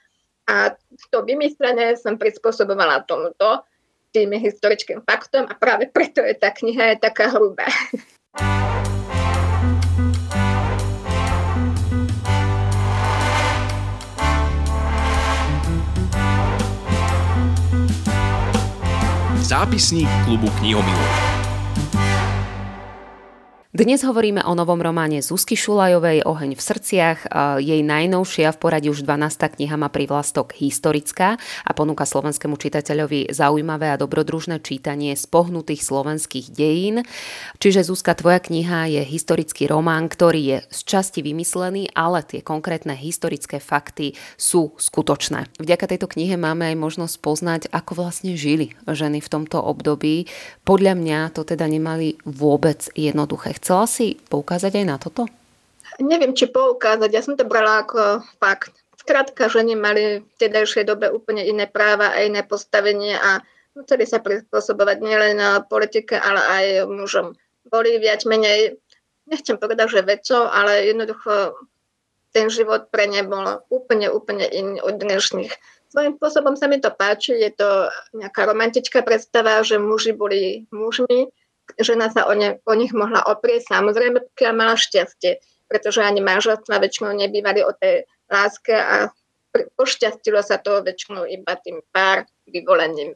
a 0.50 0.74
to 1.14 1.22
vymyslené 1.22 1.94
som 1.94 2.18
prispôsobovala 2.18 3.06
tomuto 3.06 3.62
tým 4.10 4.34
historickým 4.34 5.06
faktom 5.06 5.46
a 5.46 5.54
práve 5.54 5.86
preto 5.94 6.26
je 6.26 6.34
tá 6.34 6.50
kniha 6.50 6.98
je 6.98 7.06
taká 7.06 7.30
hrubá. 7.30 7.70
Zápisník 19.50 20.06
klubu 20.30 20.46
knihomilov. 20.62 21.29
Dnes 23.80 24.04
hovoríme 24.04 24.44
o 24.44 24.60
novom 24.60 24.84
románe 24.84 25.24
Zuzky 25.24 25.56
Šulajovej 25.56 26.28
Oheň 26.28 26.52
v 26.52 26.60
srdciach. 26.60 27.32
Jej 27.64 27.80
najnovšia 27.80 28.52
v 28.52 28.60
poradí 28.60 28.92
už 28.92 29.08
12. 29.08 29.56
kniha 29.56 29.80
má 29.80 29.88
privlastok 29.88 30.52
historická 30.52 31.40
a 31.40 31.72
ponúka 31.72 32.04
slovenskému 32.04 32.60
čitateľovi 32.60 33.32
zaujímavé 33.32 33.88
a 33.88 33.96
dobrodružné 33.96 34.60
čítanie 34.60 35.16
spohnutých 35.16 35.80
slovenských 35.80 36.52
dejín. 36.52 37.08
Čiže 37.64 37.88
Zuzka, 37.88 38.20
tvoja 38.20 38.44
kniha 38.44 39.00
je 39.00 39.02
historický 39.08 39.72
román, 39.72 40.12
ktorý 40.12 40.42
je 40.44 40.58
z 40.76 40.80
časti 40.84 41.24
vymyslený, 41.24 41.96
ale 41.96 42.28
tie 42.28 42.44
konkrétne 42.44 43.00
historické 43.00 43.64
fakty 43.64 44.12
sú 44.36 44.76
skutočné. 44.76 45.56
Vďaka 45.56 45.88
tejto 45.88 46.12
knihe 46.12 46.36
máme 46.36 46.68
aj 46.68 46.76
možnosť 46.76 47.16
poznať, 47.24 47.62
ako 47.72 47.96
vlastne 47.96 48.36
žili 48.36 48.76
ženy 48.84 49.24
v 49.24 49.32
tomto 49.32 49.64
období. 49.64 50.28
Podľa 50.68 51.00
mňa 51.00 51.32
to 51.32 51.48
teda 51.48 51.64
nemali 51.64 52.20
vôbec 52.28 52.92
jednoduché 52.92 53.56
Chcela 53.70 53.86
si 53.86 54.18
poukázať 54.18 54.82
aj 54.82 54.86
na 54.90 54.98
toto? 54.98 55.30
Neviem, 56.02 56.34
či 56.34 56.50
poukázať. 56.50 57.14
Ja 57.14 57.22
som 57.22 57.38
to 57.38 57.46
brala 57.46 57.86
ako 57.86 58.26
fakt. 58.42 58.74
Skrátka, 58.98 59.46
že 59.46 59.62
nemali 59.62 60.26
v 60.26 60.34
tedajšej 60.42 60.90
dobe 60.90 61.14
úplne 61.14 61.46
iné 61.46 61.70
práva 61.70 62.10
a 62.10 62.26
iné 62.26 62.42
postavenie 62.42 63.14
a 63.14 63.46
museli 63.78 64.10
sa 64.10 64.26
prispôsobovať 64.26 65.06
nielen 65.06 65.38
na 65.38 65.62
politike, 65.62 66.18
ale 66.18 66.42
aj 66.42 66.66
mužom. 66.90 67.38
Boli 67.70 68.02
viac 68.02 68.26
menej, 68.26 68.82
nechcem 69.30 69.62
povedať, 69.62 70.02
že 70.02 70.02
vecov, 70.02 70.50
ale 70.50 70.90
jednoducho 70.90 71.54
ten 72.34 72.50
život 72.50 72.90
pre 72.90 73.06
ne 73.06 73.22
bol 73.22 73.70
úplne, 73.70 74.10
úplne 74.10 74.50
iný 74.50 74.82
od 74.82 74.98
dnešných. 74.98 75.54
Svojím 75.94 76.18
spôsobom 76.18 76.58
sa 76.58 76.66
mi 76.66 76.82
to 76.82 76.90
páči, 76.90 77.38
je 77.38 77.54
to 77.54 77.86
nejaká 78.18 78.50
romantická 78.50 79.06
predstava, 79.06 79.62
že 79.62 79.78
muži 79.78 80.18
boli 80.18 80.66
mužmi, 80.74 81.30
žena 81.78 82.10
sa 82.10 82.26
o, 82.26 82.34
ne, 82.34 82.58
o 82.66 82.74
nich 82.74 82.96
mohla 82.96 83.22
oprieť, 83.30 83.70
samozrejme, 83.70 84.34
pokiaľ 84.34 84.54
mala 84.56 84.76
šťastie, 84.80 85.38
pretože 85.70 86.02
ani 86.02 86.24
manželstva 86.24 86.82
väčšinou 86.82 87.14
nebývali 87.14 87.62
o 87.62 87.72
tej 87.78 88.10
láske 88.32 88.74
a 88.74 89.14
pošťastilo 89.54 90.42
sa 90.42 90.58
to 90.62 90.82
väčšinou 90.82 91.26
iba 91.30 91.54
tým 91.62 91.82
pár 91.94 92.26
vyvolením. 92.50 93.14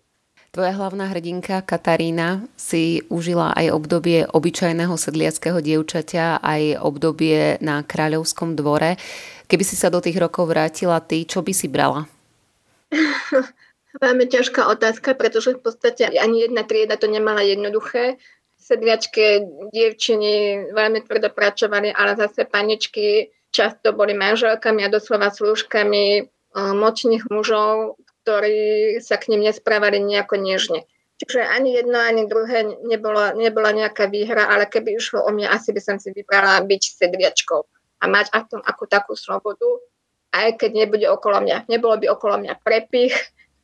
Tvoja 0.54 0.70
hlavná 0.78 1.10
hrdinka 1.10 1.66
Katarína 1.66 2.46
si 2.54 3.02
užila 3.10 3.58
aj 3.58 3.74
obdobie 3.74 4.22
obyčajného 4.30 4.94
sedliackého 4.94 5.58
dievčaťa, 5.58 6.46
aj 6.46 6.78
obdobie 6.78 7.58
na 7.58 7.82
kráľovskom 7.82 8.54
dvore. 8.54 9.02
Keby 9.50 9.64
si 9.66 9.74
sa 9.74 9.90
do 9.90 9.98
tých 9.98 10.14
rokov 10.22 10.54
vrátila 10.54 11.02
ty, 11.02 11.26
čo 11.26 11.42
by 11.42 11.54
si 11.58 11.66
brala? 11.66 12.06
Veľmi 14.06 14.30
ťažká 14.30 14.70
otázka, 14.70 15.18
pretože 15.18 15.58
v 15.58 15.62
podstate 15.70 16.06
ani 16.06 16.46
jedna 16.46 16.62
trieda 16.62 17.02
to 17.02 17.10
nemala 17.10 17.42
jednoduché 17.42 18.22
sedliačké 18.64 19.44
dievčiny 19.76 20.32
veľmi 20.72 21.04
tvrdo 21.04 21.30
pracovali, 21.36 21.92
ale 21.92 22.16
zase 22.16 22.48
paničky 22.48 23.30
často 23.52 23.92
boli 23.92 24.16
manželkami 24.16 24.88
a 24.88 24.90
doslova 24.90 25.30
slúžkami 25.30 26.32
močných 26.56 27.28
mužov, 27.28 28.00
ktorí 28.24 28.98
sa 29.04 29.20
k 29.20 29.36
ním 29.36 29.52
nesprávali 29.52 30.00
nejako 30.00 30.40
nežne. 30.40 30.88
Čiže 31.20 31.46
ani 31.46 31.78
jedno, 31.78 32.00
ani 32.00 32.26
druhé 32.26 32.66
nebola, 32.84 33.38
nebola 33.38 33.70
nejaká 33.72 34.10
výhra, 34.10 34.50
ale 34.50 34.66
keby 34.66 34.98
išlo 34.98 35.22
o 35.24 35.30
mňa, 35.30 35.54
asi 35.54 35.70
by 35.76 35.82
som 35.84 35.96
si 36.02 36.10
vybrala 36.10 36.64
byť 36.66 36.84
sedliačkou 37.00 37.62
a 38.02 38.04
mať 38.10 38.34
tom 38.50 38.60
akú 38.66 38.90
takú 38.90 39.14
slobodu, 39.16 39.80
aj 40.34 40.58
keď 40.60 40.72
nebude 40.74 41.08
okolo 41.08 41.40
mňa. 41.46 41.70
Nebolo 41.70 41.96
by 42.02 42.10
okolo 42.12 42.42
mňa 42.42 42.54
prepich 42.66 43.14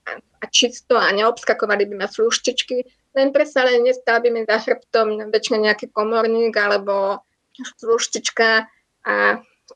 a, 0.05 0.21
a 0.21 0.45
čisto 0.47 0.95
a 0.95 1.09
neobskakovali 1.11 1.89
by 1.89 1.95
ma 2.05 2.07
sluštičky, 2.07 2.85
len 3.19 3.35
predsa 3.35 3.67
len 3.67 3.83
nestal 3.83 4.23
by 4.23 4.31
mi 4.31 4.47
za 4.47 4.63
chrbtom 4.63 5.27
väčšine 5.27 5.67
nejaký 5.67 5.91
komorník 5.91 6.55
alebo 6.55 7.19
sluštička 7.59 8.71
a 9.03 9.15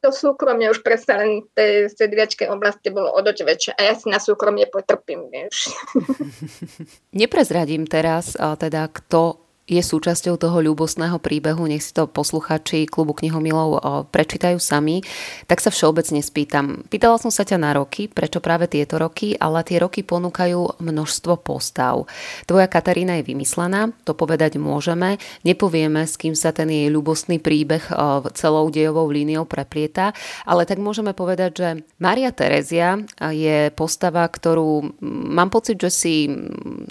to 0.02 0.10
súkromie 0.10 0.72
už 0.74 0.82
predsa 0.82 1.22
len 1.22 1.46
tej 1.54 1.92
sedliačkej 1.94 2.50
oblasti 2.50 2.90
bolo 2.90 3.14
o 3.14 3.20
dosť 3.22 3.42
väčšie 3.46 3.72
a 3.78 3.82
ja 3.92 3.94
si 3.94 4.10
na 4.10 4.18
súkromie 4.18 4.66
potrpím, 4.66 5.30
vieš. 5.30 5.70
Neprezradím 7.22 7.86
teraz, 7.86 8.34
teda 8.40 8.90
kto 8.90 9.43
je 9.64 9.80
súčasťou 9.80 10.36
toho 10.36 10.60
ľúbostného 10.60 11.24
príbehu, 11.24 11.64
nech 11.72 11.88
si 11.88 11.96
to 11.96 12.04
posluchači 12.04 12.84
klubu 12.84 13.16
knihomilov 13.16 13.80
prečítajú 14.12 14.60
sami, 14.60 15.00
tak 15.48 15.64
sa 15.64 15.72
všeobecne 15.72 16.20
spýtam. 16.20 16.84
Pýtala 16.92 17.16
som 17.16 17.32
sa 17.32 17.48
ťa 17.48 17.56
na 17.64 17.72
roky, 17.72 18.12
prečo 18.12 18.44
práve 18.44 18.68
tieto 18.68 19.00
roky, 19.00 19.40
ale 19.40 19.64
tie 19.64 19.80
roky 19.80 20.04
ponúkajú 20.04 20.84
množstvo 20.84 21.40
postav. 21.40 22.12
Tvoja 22.44 22.68
Katarína 22.68 23.24
je 23.24 23.32
vymyslená, 23.32 23.96
to 24.04 24.12
povedať 24.12 24.60
môžeme, 24.60 25.16
nepovieme, 25.48 26.04
s 26.04 26.20
kým 26.20 26.36
sa 26.36 26.52
ten 26.52 26.68
jej 26.68 26.92
ľúbostný 26.92 27.40
príbeh 27.40 27.88
celou 28.36 28.68
dejovou 28.68 29.08
líniou 29.08 29.48
preplieta, 29.48 30.12
ale 30.44 30.68
tak 30.68 30.84
môžeme 30.84 31.16
povedať, 31.16 31.52
že 31.56 31.70
Maria 32.04 32.36
Terezia 32.36 33.00
je 33.32 33.72
postava, 33.72 34.28
ktorú 34.28 35.00
mám 35.32 35.48
pocit, 35.48 35.80
že 35.80 35.88
si 35.88 36.16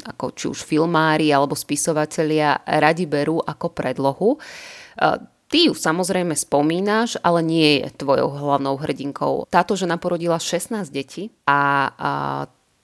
ako 0.08 0.32
či 0.32 0.44
už 0.48 0.64
filmári 0.64 1.28
alebo 1.28 1.52
spisovatelia 1.52 2.61
radi 2.66 3.04
berú 3.06 3.42
ako 3.42 3.70
predlohu. 3.72 4.38
Ty 5.52 5.58
ju 5.68 5.76
samozrejme 5.76 6.32
spomínaš, 6.32 7.20
ale 7.20 7.44
nie 7.44 7.84
je 7.84 7.92
tvojou 8.00 8.32
hlavnou 8.32 8.80
hrdinkou. 8.80 9.44
Táto 9.52 9.76
žena 9.76 10.00
porodila 10.00 10.40
16 10.40 10.88
detí 10.88 11.28
a, 11.44 11.92
a 11.92 12.12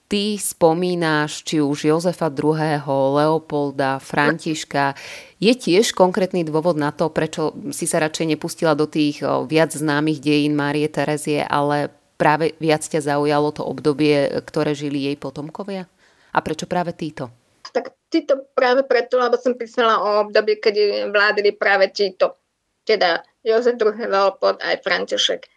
ty 0.05 0.37
spomínaš 0.37 1.41
či 1.45 1.65
už 1.65 1.89
Jozefa 1.89 2.29
II., 2.29 2.85
Leopolda, 2.89 3.97
Františka. 3.97 4.93
Je 5.41 5.53
tiež 5.53 5.97
konkrétny 5.97 6.45
dôvod 6.45 6.77
na 6.77 6.93
to, 6.93 7.09
prečo 7.09 7.57
si 7.73 7.89
sa 7.89 8.05
radšej 8.05 8.37
nepustila 8.37 8.77
do 8.77 8.85
tých 8.85 9.21
viac 9.49 9.73
známych 9.73 10.21
dejín 10.21 10.53
Márie 10.53 10.89
Terezie, 10.89 11.45
ale 11.45 11.89
práve 12.21 12.53
viac 12.61 12.85
ťa 12.85 13.01
zaujalo 13.01 13.49
to 13.49 13.65
obdobie, 13.65 14.29
ktoré 14.45 14.77
žili 14.77 15.09
jej 15.09 15.17
potomkovia? 15.17 15.89
A 16.33 16.41
prečo 16.45 16.69
práve 16.69 16.93
títo? 16.93 17.33
Tak 17.69 17.97
títo 18.09 18.49
práve 18.57 18.83
preto, 18.83 19.21
lebo 19.21 19.37
som 19.37 19.53
písala 19.55 20.01
o 20.01 20.09
období, 20.27 20.57
keď 20.57 21.07
vládili 21.13 21.53
práve 21.55 21.93
títo, 21.93 22.41
teda 22.83 23.21
Jozef 23.45 23.77
II. 23.77 24.09
Leopold 24.09 24.59
aj 24.59 24.81
František. 24.83 25.47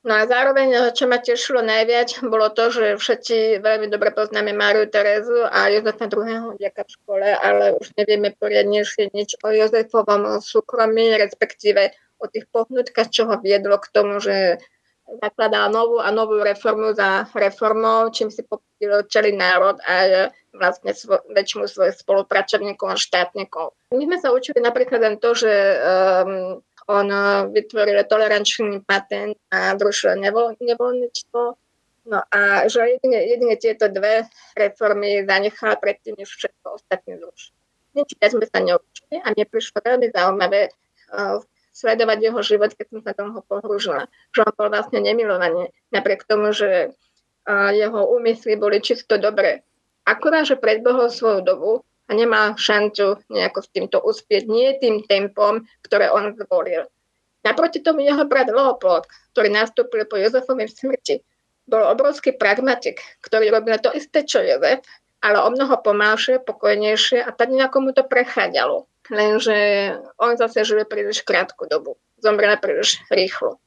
No 0.00 0.16
a 0.16 0.24
zároveň, 0.24 0.96
čo 0.96 1.04
ma 1.04 1.20
tešilo 1.20 1.60
najviac, 1.60 2.24
bolo 2.24 2.48
to, 2.56 2.72
že 2.72 2.96
všetci 2.96 3.60
veľmi 3.60 3.92
dobre 3.92 4.16
poznáme 4.16 4.56
Máriu 4.56 4.88
Terezu 4.88 5.44
a 5.44 5.68
Jozefa 5.68 6.08
II. 6.08 6.56
vďaka 6.56 6.80
v 6.88 6.94
škole, 6.96 7.28
ale 7.36 7.76
už 7.76 7.92
nevieme 8.00 8.32
poriadnejšie 8.32 9.12
nič 9.12 9.36
o 9.44 9.52
Jozefovom 9.52 10.40
súkromí, 10.40 11.12
respektíve 11.20 11.92
o 12.16 12.24
tých 12.32 12.48
pohnutkách, 12.48 13.12
čo 13.12 13.28
ho 13.28 13.36
viedlo 13.44 13.76
k 13.76 13.92
tomu, 13.92 14.24
že 14.24 14.56
zakladal 15.18 15.74
novú 15.74 15.98
a 15.98 16.14
novú 16.14 16.38
reformu 16.38 16.94
za 16.94 17.26
reformou, 17.34 18.14
čím 18.14 18.30
si 18.30 18.46
popil 18.46 19.02
celý 19.10 19.34
národ 19.34 19.82
a 19.82 20.30
vlastne 20.54 20.94
svo, 20.94 21.18
väčšinu 21.34 21.66
svojich 21.66 21.98
spolupracovníkov 21.98 22.86
a 22.94 22.96
štátnikov. 22.98 23.74
My 23.90 24.06
sme 24.06 24.18
sa 24.22 24.30
učili 24.30 24.62
napríklad 24.62 25.02
len 25.02 25.16
to, 25.18 25.34
že 25.34 25.50
um, 25.50 26.62
on 26.90 27.08
vytvoril 27.54 28.02
tolerančný 28.06 28.82
patent 28.82 29.38
a 29.50 29.74
zrušil 29.78 30.18
nevol, 30.18 30.58
nevoľničstvo. 30.58 31.40
No 32.10 32.18
a 32.32 32.66
že 32.66 32.98
jedine, 32.98 33.22
jedine 33.28 33.54
tieto 33.60 33.86
dve 33.86 34.26
reformy 34.58 35.22
zanechal 35.22 35.78
predtým, 35.78 36.18
než 36.18 36.34
všetko 36.34 36.66
ostatné 36.82 37.18
zrušil. 37.18 37.54
Nič 37.94 38.14
sme 38.14 38.46
sa 38.46 38.58
neučili 38.62 39.22
a 39.22 39.34
mne 39.34 39.44
prišlo 39.46 39.78
veľmi 39.82 40.06
zaujímavé 40.14 40.70
uh, 40.70 41.42
sledovať 41.70 42.18
jeho 42.18 42.40
život, 42.42 42.74
keď 42.74 42.86
som 42.90 43.00
sa 43.06 43.14
toho 43.14 43.40
pohrúžila. 43.46 44.10
Že 44.34 44.50
on 44.50 44.52
bol 44.58 44.68
vlastne 44.74 44.98
nemilovaný, 45.00 45.70
napriek 45.94 46.26
tomu, 46.26 46.50
že 46.50 46.92
jeho 47.50 48.00
úmysly 48.10 48.58
boli 48.58 48.82
čisto 48.82 49.16
dobré. 49.16 49.62
Akurát, 50.02 50.44
že 50.44 50.58
predbohol 50.58 51.08
svoju 51.08 51.40
dobu 51.46 51.72
a 52.10 52.10
nemá 52.12 52.58
šancu 52.58 53.22
nejako 53.30 53.58
s 53.62 53.68
týmto 53.70 54.02
uspieť, 54.02 54.50
nie 54.50 54.74
tým 54.82 55.06
tempom, 55.06 55.62
ktoré 55.86 56.10
on 56.10 56.34
zvolil. 56.34 56.90
Naproti 57.46 57.80
tomu 57.80 58.02
jeho 58.02 58.26
brat 58.26 58.50
Leopold, 58.50 59.06
ktorý 59.32 59.48
nastúpil 59.54 60.04
po 60.10 60.18
Jozefovej 60.18 60.74
smrti, 60.74 61.22
bol 61.70 61.86
obrovský 61.86 62.34
pragmatik, 62.34 62.98
ktorý 63.22 63.54
robil 63.54 63.78
to 63.78 63.94
isté, 63.94 64.26
čo 64.26 64.42
Jozef, 64.42 64.82
ale 65.22 65.38
o 65.38 65.48
mnoho 65.54 65.78
pomalšie, 65.78 66.42
pokojnejšie 66.42 67.22
a 67.22 67.30
tak 67.30 67.54
nejako 67.54 67.78
mu 67.78 67.90
to 67.94 68.02
prechádzalo 68.02 68.89
lenže 69.10 69.56
on 70.16 70.38
zase 70.38 70.64
žije 70.64 70.86
príliš 70.86 71.26
krátku 71.26 71.66
dobu. 71.66 71.98
Zomrel 72.22 72.56
príliš 72.56 73.02
rýchlo. 73.10 73.58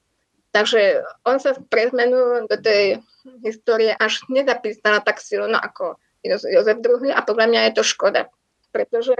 Takže 0.53 1.01
on 1.25 1.41
sa 1.41 1.58
pre 1.58 1.89
zmenu 1.89 2.45
do 2.45 2.58
tej 2.62 3.01
histórie 3.41 3.91
až 3.97 4.21
nezapísala 4.29 5.01
tak 5.01 5.17
silno 5.17 5.58
ako 5.58 5.97
Jozef 6.23 6.77
II 6.79 7.12
a 7.12 7.19
podľa 7.25 7.45
mňa 7.49 7.62
je 7.67 7.71
to 7.75 7.84
škoda, 7.84 8.32
pretože 8.71 9.17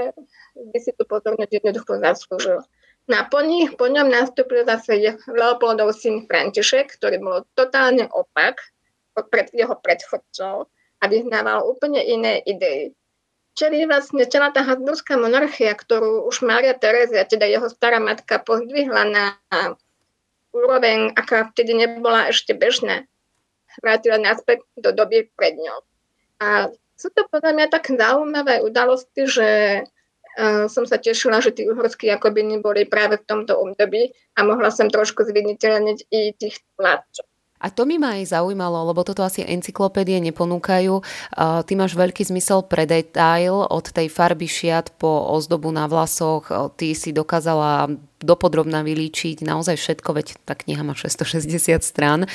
by 0.56 0.78
si 0.80 0.94
tu 0.96 1.04
pozornosť 1.04 1.52
jednoducho 1.52 2.00
zaslúžil. 2.00 2.64
No 3.12 3.20
a 3.20 3.28
po, 3.28 3.44
nich, 3.44 3.76
po 3.76 3.92
ňom 3.92 4.08
nastúpil 4.08 4.64
zase 4.64 4.96
Leopoldov 5.28 5.92
syn 5.92 6.24
František, 6.24 6.96
ktorý 6.96 7.20
bol 7.20 7.44
totálne 7.52 8.08
opak 8.08 8.64
od 9.20 9.28
pred, 9.28 9.52
jeho 9.52 9.76
predchodcov 9.76 10.72
a 10.72 11.04
vyznával 11.12 11.68
úplne 11.68 12.00
iné 12.00 12.40
idei 12.48 12.96
čeli 13.54 13.86
vlastne 13.86 14.26
celá 14.26 14.50
tá 14.50 14.66
Habsburská 14.66 15.18
monarchia, 15.18 15.74
ktorú 15.74 16.26
už 16.26 16.42
Mária 16.46 16.74
Terezia, 16.74 17.26
teda 17.26 17.46
jeho 17.46 17.70
stará 17.70 18.02
matka, 18.02 18.42
pozdvihla 18.42 19.04
na 19.10 19.26
úroveň, 20.54 21.14
aká 21.18 21.50
vtedy 21.50 21.74
nebola 21.74 22.30
ešte 22.30 22.54
bežná. 22.54 23.06
Vrátila 23.82 24.22
naspäť 24.22 24.62
do 24.78 24.94
doby 24.94 25.30
pred 25.34 25.58
ňou. 25.58 25.80
A 26.38 26.70
sú 26.94 27.10
to 27.10 27.26
podľa 27.26 27.58
mňa 27.58 27.68
tak 27.74 27.90
zaujímavé 27.90 28.62
udalosti, 28.62 29.26
že 29.26 29.50
uh, 29.82 30.70
som 30.70 30.86
sa 30.86 31.02
tešila, 31.02 31.42
že 31.42 31.58
tí 31.58 31.66
uhorskí 31.66 32.06
jakobiny 32.06 32.62
boli 32.62 32.86
práve 32.86 33.18
v 33.18 33.26
tomto 33.26 33.58
období 33.58 34.14
a 34.38 34.46
mohla 34.46 34.70
som 34.70 34.94
trošku 34.94 35.26
zviditeľniť 35.26 36.00
i 36.14 36.38
tých 36.38 36.62
vládcov. 36.78 37.26
A 37.64 37.72
to 37.72 37.88
mi 37.88 37.96
ma 37.96 38.20
aj 38.20 38.36
zaujímalo, 38.36 38.92
lebo 38.92 39.08
toto 39.08 39.24
asi 39.24 39.40
encyklopédie 39.48 40.20
neponúkajú. 40.20 41.00
Ty 41.64 41.74
máš 41.80 41.96
veľký 41.96 42.28
zmysel 42.28 42.68
pre 42.68 42.84
detail 42.84 43.64
od 43.72 43.88
tej 43.88 44.12
farby 44.12 44.52
šiat 44.52 44.92
po 45.00 45.32
ozdobu 45.32 45.72
na 45.72 45.88
vlasoch. 45.88 46.52
Ty 46.76 46.88
si 46.92 47.16
dokázala 47.16 47.88
dopodrobná 48.20 48.84
vylíčiť 48.84 49.48
naozaj 49.48 49.80
všetko, 49.80 50.10
veď 50.12 50.28
tá 50.44 50.60
kniha 50.60 50.84
má 50.84 50.92
660 50.92 51.80
strán. 51.80 52.28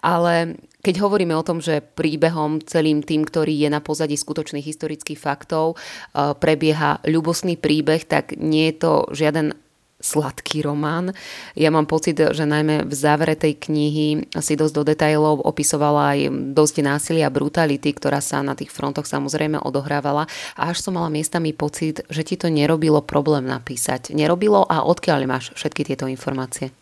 Ale 0.00 0.56
keď 0.80 1.04
hovoríme 1.04 1.36
o 1.36 1.44
tom, 1.44 1.60
že 1.60 1.84
príbehom 1.84 2.64
celým 2.64 3.04
tým, 3.04 3.28
ktorý 3.28 3.52
je 3.52 3.68
na 3.68 3.84
pozadí 3.84 4.16
skutočných 4.16 4.64
historických 4.64 5.20
faktov, 5.20 5.76
prebieha 6.16 7.04
ľubosný 7.04 7.60
príbeh, 7.60 8.08
tak 8.08 8.32
nie 8.40 8.72
je 8.72 8.80
to 8.80 8.92
žiaden 9.12 9.52
sladký 10.00 10.64
román. 10.64 11.12
Ja 11.54 11.68
mám 11.68 11.84
pocit, 11.84 12.16
že 12.16 12.44
najmä 12.48 12.88
v 12.88 12.94
závere 12.96 13.36
tej 13.36 13.60
knihy 13.60 14.32
si 14.40 14.54
dosť 14.56 14.74
do 14.74 14.82
detajlov 14.88 15.44
opisovala 15.44 16.16
aj 16.16 16.20
dosť 16.56 16.76
násilia 16.82 17.28
a 17.28 17.34
brutality, 17.34 17.92
ktorá 17.92 18.18
sa 18.24 18.40
na 18.40 18.56
tých 18.56 18.72
frontoch 18.72 19.04
samozrejme 19.04 19.60
odohrávala 19.60 20.26
a 20.56 20.62
až 20.72 20.80
som 20.80 20.96
mala 20.96 21.12
miestami 21.12 21.52
pocit, 21.52 22.02
že 22.08 22.24
ti 22.24 22.34
to 22.40 22.48
nerobilo 22.48 23.04
problém 23.04 23.44
napísať. 23.44 24.10
Nerobilo 24.16 24.64
a 24.64 24.82
odkiaľ 24.82 25.28
máš 25.28 25.52
všetky 25.54 25.84
tieto 25.84 26.08
informácie? 26.08 26.72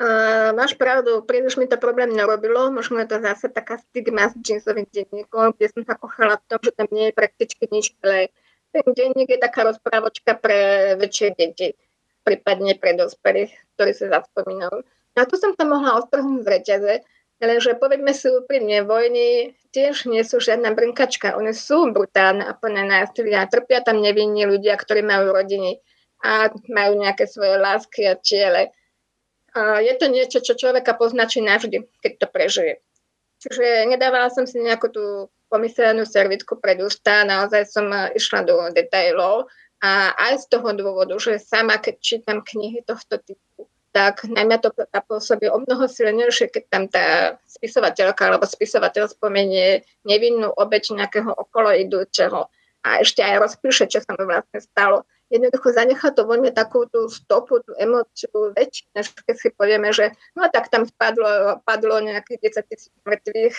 Uh, 0.00 0.56
máš 0.56 0.72
pravdu, 0.80 1.20
príliš 1.28 1.60
mi 1.60 1.68
to 1.68 1.76
problém 1.76 2.16
nerobilo, 2.16 2.72
možno 2.72 2.96
je 3.04 3.08
to 3.12 3.20
zase 3.20 3.52
taká 3.52 3.76
stigma 3.76 4.32
s 4.32 4.34
džinsovým 4.40 4.88
denníkom, 4.88 5.52
kde 5.60 5.68
som 5.68 5.84
sa 5.84 5.92
kochala 5.92 6.40
v 6.40 6.44
tom, 6.48 6.60
že 6.64 6.72
tam 6.72 6.88
nie 6.88 7.12
je 7.12 7.18
prakticky 7.20 7.68
nič, 7.68 7.92
ale 8.00 8.32
ten 8.72 8.86
denník 8.96 9.28
je 9.28 9.36
taká 9.36 9.68
rozprávočka 9.68 10.40
pre 10.40 10.96
väčšie 10.96 11.36
deti 11.36 11.76
prípadne 12.30 12.78
pre 12.78 12.94
dospelých, 12.94 13.50
ktorí 13.74 13.90
sa 13.90 14.22
zaspomínajú. 14.22 14.86
Na 15.18 15.26
to 15.26 15.34
som 15.34 15.50
sa 15.58 15.66
mohla 15.66 15.98
ostrhnúť 15.98 16.46
z 16.46 16.48
reťaze, 16.54 16.94
lenže 17.42 17.74
povedme 17.74 18.14
si 18.14 18.30
úprimne, 18.30 18.86
vojny 18.86 19.58
tiež 19.74 20.06
nie 20.06 20.22
sú 20.22 20.38
žiadna 20.38 20.70
brnkačka. 20.70 21.34
One 21.34 21.50
sú 21.50 21.90
brutálne 21.90 22.46
a 22.46 22.54
plné 22.54 22.86
násilia. 22.86 23.50
Trpia 23.50 23.82
tam 23.82 23.98
nevinní 23.98 24.46
ľudia, 24.46 24.78
ktorí 24.78 25.02
majú 25.02 25.34
rodiny 25.34 25.82
a 26.22 26.54
majú 26.70 27.02
nejaké 27.02 27.26
svoje 27.26 27.58
lásky 27.58 28.06
a 28.06 28.14
ciele. 28.22 28.70
A 29.56 29.82
je 29.82 29.94
to 29.98 30.06
niečo, 30.06 30.38
čo 30.38 30.54
človeka 30.54 30.94
poznačí 30.94 31.42
navždy, 31.42 31.82
keď 31.98 32.12
to 32.22 32.26
prežije. 32.30 32.74
Čiže 33.40 33.88
nedávala 33.88 34.30
som 34.30 34.46
si 34.46 34.62
nejakú 34.62 34.92
tú 34.92 35.04
pomyslenú 35.50 36.06
servitku 36.06 36.60
pred 36.62 36.78
ústa, 36.78 37.26
naozaj 37.26 37.66
som 37.66 37.90
išla 38.14 38.46
do 38.46 38.70
detailov 38.70 39.50
a 39.80 40.12
aj 40.12 40.44
z 40.44 40.46
toho 40.52 40.76
dôvodu, 40.76 41.16
že 41.16 41.40
sama, 41.40 41.80
keď 41.80 41.94
čítam 42.04 42.44
knihy 42.44 42.84
tohto 42.84 43.16
typu, 43.16 43.64
tak 43.90 44.22
najmä 44.28 44.60
to 44.62 44.70
pôsobí 45.08 45.50
o 45.50 45.58
mnoho 45.58 45.90
silnejšie, 45.90 46.52
keď 46.52 46.64
tam 46.70 46.84
tá 46.86 47.36
spisovateľka 47.48 48.22
alebo 48.22 48.46
spisovateľ 48.46 49.10
spomenie 49.10 49.82
nevinnú 50.06 50.52
obeď 50.54 50.94
nejakého 50.94 51.32
okolo 51.34 51.74
idúceho 51.74 52.46
a 52.86 53.02
ešte 53.02 53.20
aj 53.20 53.42
rozpíše, 53.42 53.90
čo 53.90 54.00
sa 54.00 54.14
mu 54.14 54.24
vlastne 54.30 54.60
stalo. 54.62 55.04
Jednoducho 55.30 55.74
zanechá 55.74 56.10
to 56.10 56.26
voľne 56.26 56.50
takú 56.50 56.86
tú 56.90 57.06
stopu, 57.06 57.62
tú 57.62 57.74
emociu 57.78 58.50
väčšiu, 58.54 58.86
než 58.94 59.06
keď 59.14 59.36
si 59.38 59.48
povieme, 59.54 59.90
že 59.94 60.10
no 60.34 60.46
tak 60.50 60.70
tam 60.70 60.86
spadlo, 60.86 61.62
padlo 61.62 62.02
nejakých 62.02 62.62
10 62.62 62.70
tisíc 62.70 62.94
mŕtvych 63.06 63.56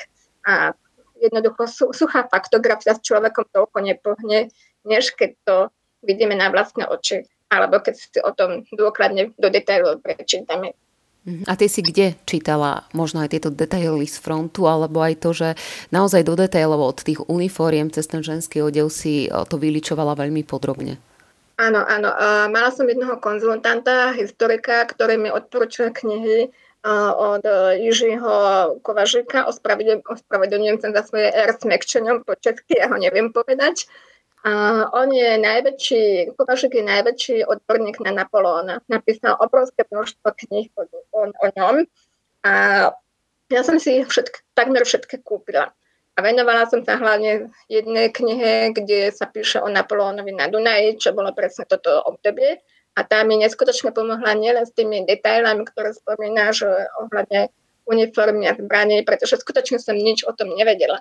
a 0.47 0.75
jednoducho 1.21 1.91
suchá 1.95 2.27
faktografia 2.27 2.97
s 2.97 3.03
človekom 3.05 3.45
toľko 3.51 3.77
nepohne, 3.83 4.51
než 4.83 5.15
keď 5.15 5.31
to 5.47 5.57
vidíme 6.01 6.33
na 6.37 6.49
vlastné 6.49 6.85
oči, 6.89 7.25
alebo 7.49 7.81
keď 7.81 7.93
si 7.97 8.19
o 8.21 8.33
tom 8.33 8.65
dôkladne 8.73 9.33
do 9.37 9.47
detailov 9.49 10.01
prečítame. 10.01 10.73
Mhm. 11.21 11.45
A 11.45 11.53
ty 11.53 11.69
si 11.69 11.85
kde 11.85 12.17
čítala 12.25 12.89
možno 12.97 13.21
aj 13.21 13.37
tieto 13.37 13.53
detaily 13.53 14.09
z 14.09 14.17
frontu, 14.17 14.65
alebo 14.65 15.05
aj 15.05 15.21
to, 15.21 15.37
že 15.37 15.49
naozaj 15.93 16.25
do 16.25 16.33
detailov 16.33 16.81
od 16.81 17.05
tých 17.05 17.21
uniforiem 17.29 17.93
cez 17.93 18.09
ten 18.09 18.25
ženský 18.25 18.65
odev 18.65 18.89
si 18.89 19.29
to 19.29 19.61
vyličovala 19.61 20.17
veľmi 20.17 20.41
podrobne? 20.41 20.97
Áno, 21.61 21.85
áno. 21.85 22.09
Mala 22.49 22.73
som 22.73 22.89
jedného 22.89 23.21
konzultanta, 23.21 24.17
historika, 24.17 24.81
ktorý 24.89 25.21
mi 25.21 25.29
odporúčil 25.29 25.93
knihy 25.93 26.49
od 27.13 27.45
Jižího 27.77 28.33
Kovažika. 28.81 29.45
Ospravedlňujem 29.45 30.81
sa 30.81 30.89
za 30.89 31.05
svoje 31.05 31.29
R 31.29 31.53
smekčením 31.53 32.25
po 32.25 32.33
česky, 32.33 32.81
ja 32.81 32.89
ho 32.89 32.97
neviem 32.97 33.29
povedať. 33.29 33.85
A 34.41 34.51
on 34.97 35.13
je 35.13 35.37
najväčší, 35.37 36.33
Kovašik 36.33 36.73
je 36.73 36.81
najväčší 36.81 37.35
odborník 37.45 38.01
na 38.01 38.25
Napoleona. 38.25 38.81
Napísal 38.89 39.37
obrovské 39.37 39.85
množstvo 39.85 40.33
kníh 40.33 40.73
o, 40.73 40.81
o, 41.13 41.21
o 41.29 41.47
ňom 41.53 41.85
a 42.41 42.53
ja 43.53 43.61
som 43.61 43.77
si 43.77 44.01
všetk, 44.01 44.57
takmer 44.57 44.81
všetky 44.81 45.21
kúpila. 45.21 45.69
A 46.15 46.19
venovala 46.25 46.65
som 46.65 46.81
sa 46.81 46.97
hlavne 46.97 47.53
jednej 47.69 48.09
knihe, 48.09 48.73
kde 48.73 49.13
sa 49.13 49.29
píše 49.29 49.61
o 49.61 49.69
Napoleónovi 49.69 50.33
na 50.33 50.49
Dunaji, 50.49 50.97
čo 50.97 51.13
bolo 51.13 51.31
presne 51.37 51.69
toto 51.69 52.01
obdobie. 52.03 52.59
A 52.97 53.07
tá 53.07 53.23
mi 53.23 53.39
neskutočne 53.39 53.95
pomohla 53.95 54.35
nielen 54.35 54.67
s 54.67 54.75
tými 54.75 55.07
detailami, 55.07 55.63
ktoré 55.63 55.95
spomínaš 55.95 56.67
ohľadne 56.99 57.53
uniformy 57.87 58.49
a 58.49 58.57
zbraní, 58.57 59.07
pretože 59.07 59.39
skutočne 59.39 59.79
som 59.79 59.95
nič 59.95 60.27
o 60.27 60.33
tom 60.35 60.51
nevedela 60.51 60.99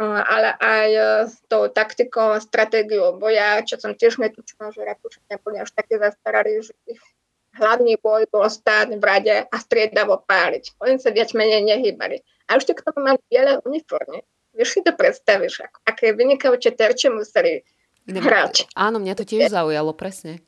ale 0.00 0.56
aj 0.56 0.88
e, 0.88 1.02
s 1.28 1.34
tou 1.46 1.68
taktikou 1.68 2.32
a 2.32 2.40
stratégiou 2.40 3.20
boja, 3.20 3.60
čo 3.62 3.76
som 3.76 3.92
tiež 3.92 4.16
netučila, 4.16 4.72
že 4.72 4.82
Rakúšania 4.82 5.36
boli 5.44 5.60
až 5.60 5.70
také 5.76 6.00
zastarali, 6.00 6.64
že 6.64 6.72
ich 6.88 7.00
hlavný 7.60 8.00
boj 8.00 8.24
bol 8.32 8.48
stáť 8.48 8.96
v 8.96 9.04
rade 9.04 9.34
a 9.44 9.56
striedavo 9.60 10.24
páliť. 10.24 10.80
Oni 10.80 10.96
sa 10.96 11.12
viac 11.12 11.36
menej 11.36 11.68
nehýbali. 11.68 12.24
A 12.48 12.56
ešte 12.56 12.72
k 12.72 12.84
tomu 12.88 13.04
mali 13.04 13.20
biele 13.28 13.60
uniformy. 13.68 14.24
Vieš 14.56 14.68
si 14.76 14.80
to 14.84 14.92
predstavíš, 14.92 15.64
ako, 15.64 15.78
aké 15.88 16.12
vynikajúce 16.12 16.72
terče 16.72 17.08
museli 17.12 17.64
hrať. 18.08 18.72
Áno, 18.76 19.00
mňa 19.00 19.14
to 19.16 19.24
tiež 19.24 19.52
zaujalo, 19.52 19.92
presne. 19.96 20.44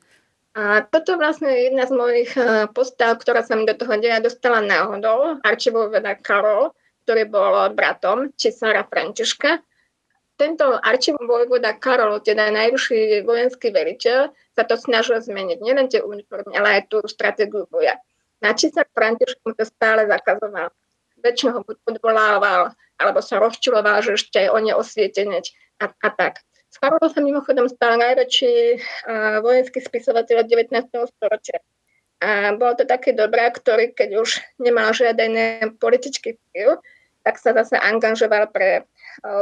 A 0.55 0.87
toto 0.87 1.17
je 1.17 1.21
vlastne 1.21 1.51
jedna 1.51 1.83
z 1.83 1.93
mojich 1.93 2.31
e, 2.37 2.69
postav, 2.71 3.19
ktorá 3.19 3.43
sa 3.43 3.59
mi 3.59 3.67
do 3.67 3.75
toho 3.75 3.91
deja 3.99 4.23
dostala 4.23 4.63
náhodou. 4.63 5.41
Archibald 5.43 5.91
Veda 5.91 6.15
Karol, 6.15 6.71
ktorý 7.05 7.29
bol 7.29 7.69
bratom 7.77 8.33
cisára 8.33 8.81
Františka. 8.89 9.61
Tento 10.35 10.75
Arčím 10.81 11.15
vojvoda 11.21 11.77
Karol, 11.77 12.19
teda 12.19 12.51
najvyšší 12.51 13.23
vojenský 13.23 13.71
veliteľ, 13.71 14.33
sa 14.57 14.63
to 14.67 14.75
snažil 14.75 15.21
zmeniť. 15.21 15.63
Nielen 15.63 15.87
tie 15.87 16.03
uniformy, 16.03 16.57
ale 16.57 16.81
aj 16.81 16.91
tú 16.91 16.99
stratégiu 17.07 17.69
boja. 17.71 17.95
Na 18.43 18.51
cisár 18.51 18.89
Františka 18.91 19.39
mu 19.45 19.55
to 19.55 19.63
stále 19.63 20.03
zakazoval. 20.09 20.73
Väčšinou 21.23 21.61
ho 21.61 21.61
buď 21.63 21.77
alebo 22.99 23.19
sa 23.23 23.39
rozčiloval, 23.39 24.03
že 24.03 24.19
ešte 24.19 24.43
aj 24.43 24.49
on 24.51 24.63
je 24.67 24.73
osvieteneť 24.75 25.45
a, 25.83 25.91
a 25.91 26.09
tak. 26.11 26.43
S 26.71 26.79
Karolom 26.79 27.07
sa 27.07 27.23
mimochodom 27.23 27.71
stal 27.71 27.95
najväčší 27.95 28.83
vojenský 29.39 29.79
spisovateľ 29.79 30.43
19. 30.43 30.75
storočia. 30.91 31.63
A 32.19 32.55
bol 32.55 32.75
to 32.75 32.83
taký 32.83 33.15
dobrá, 33.15 33.51
ktorý, 33.51 33.95
keď 33.95 34.19
už 34.19 34.43
nemal 34.59 34.91
žiaden 34.91 35.35
politický 35.79 36.35
vplyv, 36.35 36.79
tak 37.25 37.41
sa 37.41 37.57
zase 37.57 37.73
angažoval 37.81 38.53
pre 38.53 38.85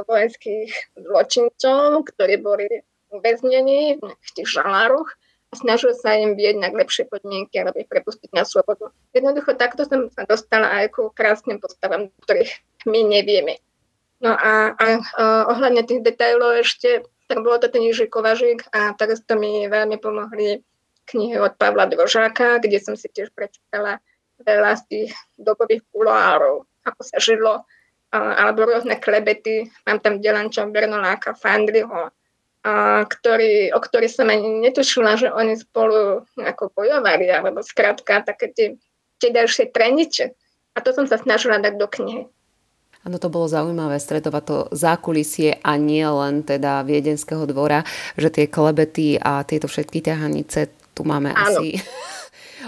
vojenských 0.08 0.96
zločincov, 0.96 2.08
ktorí 2.16 2.40
boli 2.40 2.68
uväznení 3.12 4.00
v 4.00 4.30
tých 4.40 4.48
žalároch 4.48 5.12
a 5.52 5.54
snažil 5.54 5.94
sa 5.94 6.18
im 6.18 6.34
vieť 6.34 6.58
na 6.58 6.72
lepšie 6.74 7.06
podmienky, 7.12 7.62
alebo 7.62 7.78
ich 7.84 7.92
prepustiť 7.92 8.32
na 8.34 8.48
slobodu. 8.48 8.90
Jednoducho 9.14 9.54
takto 9.54 9.86
som 9.86 10.10
sa 10.10 10.26
dostala 10.26 10.82
aj 10.82 10.96
ku 10.96 11.14
krásnym 11.14 11.62
postavám, 11.62 12.10
ktorých 12.26 12.56
my 12.90 13.00
nevieme. 13.06 13.62
No 14.24 14.34
a, 14.34 14.72
a, 14.74 14.86
a 15.20 15.24
ohľadne 15.52 15.84
tých 15.84 16.02
detailov 16.02 16.64
ešte, 16.64 17.04
tak 17.28 17.44
bolo 17.44 17.60
to 17.60 17.68
ten 17.68 17.84
Jiži 17.84 18.08
Kovažík 18.08 18.66
a 18.72 18.96
takisto 18.96 19.36
mi 19.36 19.68
veľmi 19.68 20.00
pomohli 20.00 20.64
knihy 21.12 21.36
od 21.36 21.60
Pavla 21.60 21.92
Dvožáka, 21.92 22.64
kde 22.64 22.80
som 22.80 22.96
si 22.96 23.12
tiež 23.12 23.36
prečítala 23.36 24.00
veľa 24.40 24.80
z 24.80 24.84
tých 24.88 25.12
dobových 25.36 25.84
kuloárov 25.92 26.64
ako 26.84 27.02
sa 27.04 27.18
žilo, 27.18 27.64
alebo 28.14 28.70
rôzne 28.70 29.00
klebety. 29.02 29.68
Mám 29.90 30.04
tam 30.04 30.22
Delanča 30.22 30.70
Bernoláka, 30.70 31.34
Fandriho, 31.34 32.14
ktorý, 33.10 33.76
o 33.76 33.80
ktorých 33.82 34.14
som 34.14 34.30
ani 34.32 34.64
netušila, 34.64 35.20
že 35.20 35.28
oni 35.34 35.60
spolu 35.60 36.24
ako 36.40 36.72
bojovali, 36.72 37.28
alebo 37.28 37.60
skrátka 37.60 38.24
také 38.24 38.54
tie, 38.54 38.68
tie 39.20 39.30
ďalšie 39.34 39.74
treniče. 39.74 40.32
A 40.74 40.82
to 40.82 40.96
som 40.96 41.10
sa 41.10 41.20
snažila 41.20 41.60
dať 41.60 41.76
do 41.76 41.88
knihy. 41.90 42.24
Áno, 43.04 43.20
to 43.20 43.28
bolo 43.28 43.52
zaujímavé 43.52 44.00
stredovať 44.00 44.44
to 44.48 44.58
zákulisie 44.72 45.60
a 45.60 45.76
nie 45.76 46.08
len 46.08 46.40
teda 46.40 46.88
Viedenského 46.88 47.44
dvora, 47.44 47.84
že 48.16 48.32
tie 48.32 48.48
klebety 48.48 49.20
a 49.20 49.44
tieto 49.44 49.68
všetky 49.68 50.00
ťahanice 50.00 50.72
tu 50.96 51.04
máme 51.04 51.36
Áno. 51.36 51.60
asi 51.60 51.84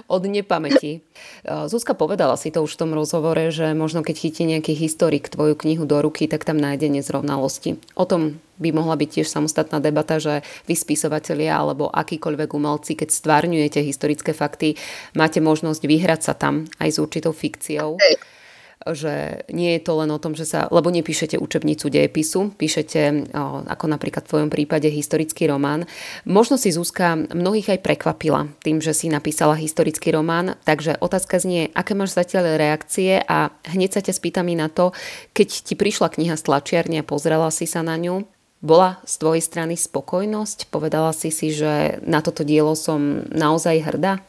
od 0.05 0.23
nepamäti. 0.27 1.01
Zuzka 1.45 1.95
povedala 1.95 2.35
si 2.35 2.51
to 2.51 2.61
už 2.61 2.75
v 2.75 2.81
tom 2.85 2.91
rozhovore, 2.93 3.49
že 3.49 3.71
možno 3.71 4.03
keď 4.03 4.15
chytí 4.15 4.43
nejaký 4.45 4.73
historik 4.75 5.31
tvoju 5.31 5.55
knihu 5.55 5.87
do 5.87 6.01
ruky, 6.03 6.27
tak 6.27 6.43
tam 6.43 6.59
nájde 6.59 6.91
nezrovnalosti. 6.91 7.79
O 7.95 8.03
tom 8.03 8.43
by 8.59 8.71
mohla 8.71 8.95
byť 8.95 9.09
tiež 9.19 9.27
samostatná 9.27 9.83
debata, 9.83 10.15
že 10.19 10.43
vy 10.67 10.75
spisovatelia 10.79 11.59
alebo 11.59 11.91
akýkoľvek 11.91 12.49
umelci, 12.55 12.95
keď 12.95 13.11
stvárňujete 13.11 13.83
historické 13.83 14.31
fakty, 14.31 14.79
máte 15.15 15.43
možnosť 15.43 15.81
vyhrať 15.83 16.21
sa 16.23 16.33
tam 16.35 16.67
aj 16.79 16.89
s 16.95 16.97
určitou 16.99 17.35
fikciou. 17.35 17.99
Okay 17.99 18.34
že 18.83 19.45
nie 19.49 19.77
je 19.77 19.81
to 19.81 19.97
len 20.03 20.11
o 20.11 20.21
tom, 20.21 20.35
že 20.35 20.43
sa, 20.43 20.67
lebo 20.69 20.91
nepíšete 20.91 21.39
učebnicu 21.39 21.87
dejepisu, 21.89 22.53
píšete 22.53 23.31
ako 23.65 23.85
napríklad 23.87 24.27
v 24.27 24.31
tvojom 24.35 24.49
prípade 24.51 24.91
historický 24.91 25.47
román. 25.49 25.87
Možno 26.27 26.59
si 26.59 26.69
Zuzka 26.69 27.15
mnohých 27.15 27.77
aj 27.77 27.79
prekvapila 27.81 28.51
tým, 28.61 28.83
že 28.83 28.93
si 28.93 29.09
napísala 29.09 29.57
historický 29.57 30.13
román, 30.13 30.59
takže 30.67 31.01
otázka 31.01 31.41
znie, 31.41 31.73
aké 31.73 31.97
máš 31.97 32.13
zatiaľ 32.13 32.59
reakcie 32.59 33.23
a 33.25 33.49
hneď 33.71 33.97
sa 33.97 34.01
ťa 34.05 34.13
spýtam 34.13 34.45
i 34.51 34.55
na 34.59 34.69
to, 34.69 34.93
keď 35.33 35.49
ti 35.65 35.73
prišla 35.73 36.13
kniha 36.13 36.35
z 36.37 36.45
tlačiarne 36.45 37.01
a 37.01 37.07
pozrela 37.07 37.49
si 37.49 37.65
sa 37.65 37.81
na 37.81 37.97
ňu, 37.97 38.27
bola 38.61 39.01
z 39.05 39.13
tvojej 39.21 39.43
strany 39.45 39.77
spokojnosť? 39.77 40.69
Povedala 40.73 41.13
si 41.13 41.29
si, 41.29 41.53
že 41.53 42.01
na 42.05 42.21
toto 42.25 42.41
dielo 42.41 42.73
som 42.73 43.25
naozaj 43.29 43.81
hrdá? 43.81 44.21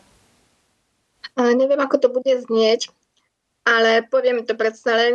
Neviem, 1.37 1.77
ako 1.77 1.97
to 2.01 2.09
bude 2.09 2.33
znieť, 2.49 2.89
ale 3.67 4.07
poviem 4.07 4.47
to 4.47 4.55
predsa 4.55 4.95
len, 4.95 5.15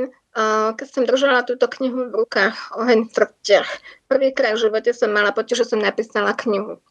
keď 0.76 0.88
som 0.92 1.08
držala 1.08 1.48
túto 1.48 1.72
knihu 1.72 2.12
v 2.12 2.24
rukách, 2.24 2.76
oheň 2.76 3.08
v 3.08 3.12
srdciach. 3.16 3.70
Prvýkrát 4.12 4.60
v 4.60 4.68
živote 4.68 4.92
som 4.92 5.12
mala 5.12 5.32
pocit, 5.32 5.56
že 5.56 5.72
som 5.72 5.80
napísala 5.80 6.36
knihu. 6.36 6.84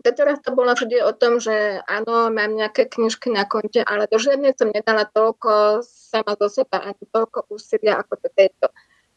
Doteraz 0.00 0.40
to 0.40 0.56
bolo 0.56 0.72
vždy 0.72 1.04
o 1.04 1.12
tom, 1.12 1.44
že 1.44 1.84
áno, 1.84 2.32
mám 2.32 2.56
nejaké 2.56 2.88
knižky 2.88 3.28
na 3.28 3.44
konte, 3.44 3.84
ale 3.84 4.08
do 4.08 4.16
žiadnej 4.16 4.56
som 4.56 4.72
nedala 4.72 5.04
toľko 5.04 5.84
sama 5.84 6.40
zo 6.40 6.48
seba, 6.48 6.80
ani 6.80 7.04
toľko 7.12 7.52
úsilia 7.52 8.00
ako 8.00 8.16
do 8.16 8.28
tejto. 8.32 8.66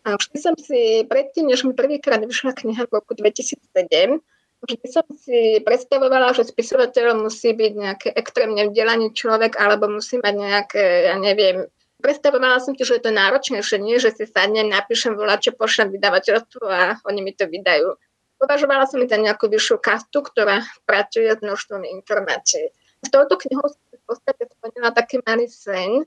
A 0.03 0.19
vždy 0.19 0.37
som 0.43 0.53
si, 0.59 1.07
predtým, 1.07 1.47
než 1.47 1.63
mi 1.63 1.71
prvýkrát 1.71 2.19
vyšla 2.19 2.51
kniha 2.51 2.83
v 2.91 2.99
roku 2.99 3.15
2007, 3.15 4.19
vždy 4.63 4.87
som 4.87 5.03
si 5.19 5.59
predstavovala, 5.61 6.31
že 6.31 6.47
spisovateľ 6.47 7.19
musí 7.19 7.51
byť 7.51 7.73
nejaký 7.75 8.09
extrémne 8.15 8.71
vzdelaný 8.71 9.11
človek 9.11 9.59
alebo 9.59 9.91
musí 9.91 10.17
mať 10.23 10.33
nejaké, 10.33 10.83
ja 11.11 11.15
neviem, 11.19 11.67
predstavovala 11.99 12.63
som 12.63 12.75
si, 12.75 12.83
že 12.87 12.99
je 12.99 13.03
to 13.03 13.11
náročnejšie, 13.11 13.77
nie, 13.83 13.99
že 13.99 14.15
si 14.15 14.23
sadnem, 14.27 14.71
napíšem 14.71 15.15
čo 15.15 15.51
pošlem 15.55 15.91
vydavateľstvu 15.91 16.63
a 16.67 17.03
oni 17.07 17.19
mi 17.23 17.31
to 17.35 17.47
vydajú. 17.47 17.95
Považovala 18.39 18.83
som 18.87 18.99
za 18.99 19.15
nejakú 19.15 19.47
vyššiu 19.47 19.79
kastu, 19.79 20.19
ktorá 20.19 20.67
pracuje 20.83 21.31
s 21.31 21.39
množstvom 21.39 21.87
informácií. 21.87 22.71
S 23.03 23.07
touto 23.07 23.39
knihou 23.39 23.67
som 23.67 23.79
v 23.91 24.03
podstate 24.03 24.51
splnila 24.51 24.91
taký 24.91 25.23
malý 25.23 25.47
sen, 25.47 26.03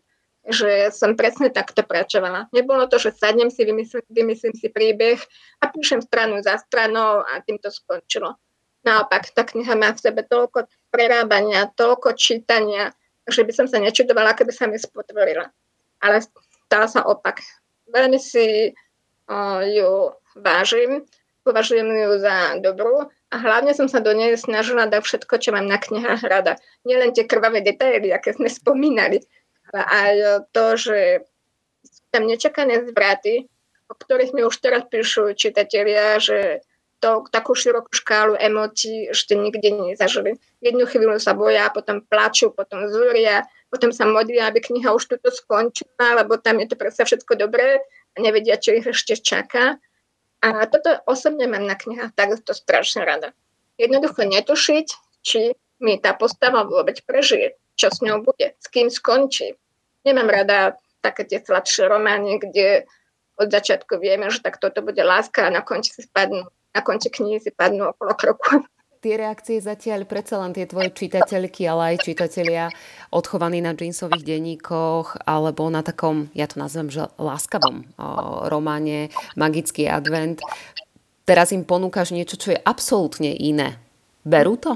že 0.47 0.95
som 0.95 1.19
presne 1.19 1.51
takto 1.51 1.83
pracovala. 1.83 2.47
Nebolo 2.55 2.87
to, 2.87 3.03
že 3.03 3.17
sadnem 3.19 3.51
si, 3.51 3.67
vymyslím, 3.67 4.05
vymyslím 4.13 4.55
si 4.55 4.69
príbeh 4.71 5.19
a 5.59 5.65
píšem 5.73 5.99
stranu 6.05 6.39
za 6.39 6.61
stranou 6.63 7.25
a 7.25 7.43
tým 7.43 7.59
to 7.59 7.73
skončilo. 7.73 8.39
Naopak, 8.87 9.35
tá 9.35 9.43
kniha 9.43 9.75
má 9.75 9.91
v 9.91 9.99
sebe 9.99 10.23
toľko 10.23 10.71
prerábania, 10.95 11.67
toľko 11.75 12.15
čítania, 12.15 12.95
že 13.27 13.43
by 13.43 13.51
som 13.51 13.67
sa 13.67 13.83
nečudovala, 13.83 14.39
keby 14.39 14.55
sa 14.55 14.71
mi 14.71 14.79
spotvorila. 14.79 15.51
Ale 15.99 16.23
stala 16.23 16.87
sa 16.87 17.03
opak. 17.03 17.43
Veľmi 17.91 18.23
si 18.23 18.71
uh, 18.71 19.61
ju 19.67 20.15
vážim, 20.39 21.03
považujem 21.43 21.87
ju 21.87 22.11
za 22.23 22.63
dobrú 22.63 23.11
a 23.11 23.35
hlavne 23.35 23.75
som 23.75 23.91
sa 23.91 23.99
do 23.99 24.15
nej 24.15 24.39
snažila 24.39 24.87
dať 24.87 25.03
všetko, 25.03 25.35
čo 25.43 25.51
mám 25.51 25.67
na 25.67 25.83
knihách 25.83 26.23
rada. 26.23 26.55
Nielen 26.87 27.11
tie 27.11 27.27
krvavé 27.27 27.67
detaily, 27.67 28.15
aké 28.15 28.39
sme 28.39 28.47
spomínali, 28.47 29.19
ale 29.75 29.83
aj 29.83 30.15
to, 30.55 30.65
že 30.79 30.99
tam 32.15 32.31
nečakané 32.31 32.87
zvraty, 32.87 33.51
o 33.91 33.95
ktorých 33.99 34.35
mi 34.35 34.47
už 34.47 34.63
teraz 34.63 34.87
píšu 34.87 35.35
čitatelia, 35.35 36.23
že 36.23 36.63
to, 37.01 37.29
takú 37.29 37.53
širokú 37.53 37.93
škálu 37.93 38.35
emócií 38.41 39.13
ešte 39.13 39.37
nikde 39.37 39.71
nezažili. 39.73 40.41
Jednu 40.65 40.89
chvíľu 40.89 41.21
sa 41.21 41.37
boja, 41.37 41.69
potom 41.69 42.01
plačú, 42.01 42.51
potom 42.51 42.89
zúria, 42.89 43.45
potom 43.69 43.93
sa 43.93 44.09
modlia, 44.09 44.49
aby 44.49 44.65
kniha 44.65 44.95
už 44.97 45.05
tuto 45.17 45.29
skončila, 45.29 46.17
lebo 46.17 46.41
tam 46.41 46.63
je 46.63 46.73
to 46.73 46.77
predsa 46.79 47.05
všetko 47.05 47.37
dobré 47.37 47.85
a 48.15 48.17
nevedia, 48.17 48.57
čo 48.57 48.73
ich 48.73 48.87
ešte 48.87 49.21
čaká. 49.21 49.77
A 50.41 50.65
toto 50.69 50.97
osobne 51.05 51.49
mám 51.49 51.65
na 51.65 51.77
knihách 51.77 52.17
takisto 52.17 52.57
strašne 52.57 53.05
rada. 53.05 53.37
Jednoducho 53.77 54.25
netušiť, 54.25 54.87
či 55.21 55.53
mi 55.83 56.01
tá 56.01 56.17
postava 56.17 56.65
vôbec 56.65 57.03
prežije, 57.05 57.61
čo 57.77 57.93
s 57.93 58.01
ňou 58.01 58.25
bude, 58.25 58.57
s 58.57 58.67
kým 58.73 58.89
skončí. 58.89 59.53
Nemám 60.09 60.33
rada 60.33 60.81
také 61.05 61.29
tie 61.29 61.43
sladšie 61.45 61.91
romány, 61.91 62.41
kde 62.41 62.89
od 63.37 63.53
začiatku 63.53 64.01
vieme, 64.01 64.33
že 64.33 64.41
tak 64.41 64.57
toto 64.57 64.81
bude 64.81 65.05
láska 65.05 65.45
a 65.45 65.53
na 65.53 65.61
konci 65.61 65.93
si 65.93 66.09
spadnú 66.09 66.49
na 66.77 66.85
konci 66.85 67.09
knihy 67.09 67.41
si 67.41 67.49
padnú 67.49 67.89
okolo 67.97 68.13
kroku. 68.13 68.69
Tie 69.01 69.17
reakcie 69.17 69.61
zatiaľ 69.61 70.05
predsa 70.05 70.41
len 70.41 70.53
tie 70.53 70.69
tvoje 70.69 70.93
čitateľky, 70.93 71.65
ale 71.69 71.95
aj 71.95 72.11
čitatelia 72.11 72.69
odchovaní 73.13 73.65
na 73.65 73.73
džínsových 73.73 74.25
denníkoch 74.25 75.25
alebo 75.25 75.69
na 75.73 75.81
takom, 75.81 76.29
ja 76.37 76.45
to 76.45 76.61
nazvem, 76.61 76.93
že 76.93 77.09
láskavom 77.17 77.87
románe 78.51 79.09
Magický 79.39 79.89
advent. 79.89 80.43
Teraz 81.23 81.55
im 81.55 81.63
ponúkaš 81.63 82.13
niečo, 82.13 82.41
čo 82.41 82.57
je 82.57 82.59
absolútne 82.59 83.31
iné. 83.31 83.79
Berú 84.27 84.59
to? 84.59 84.75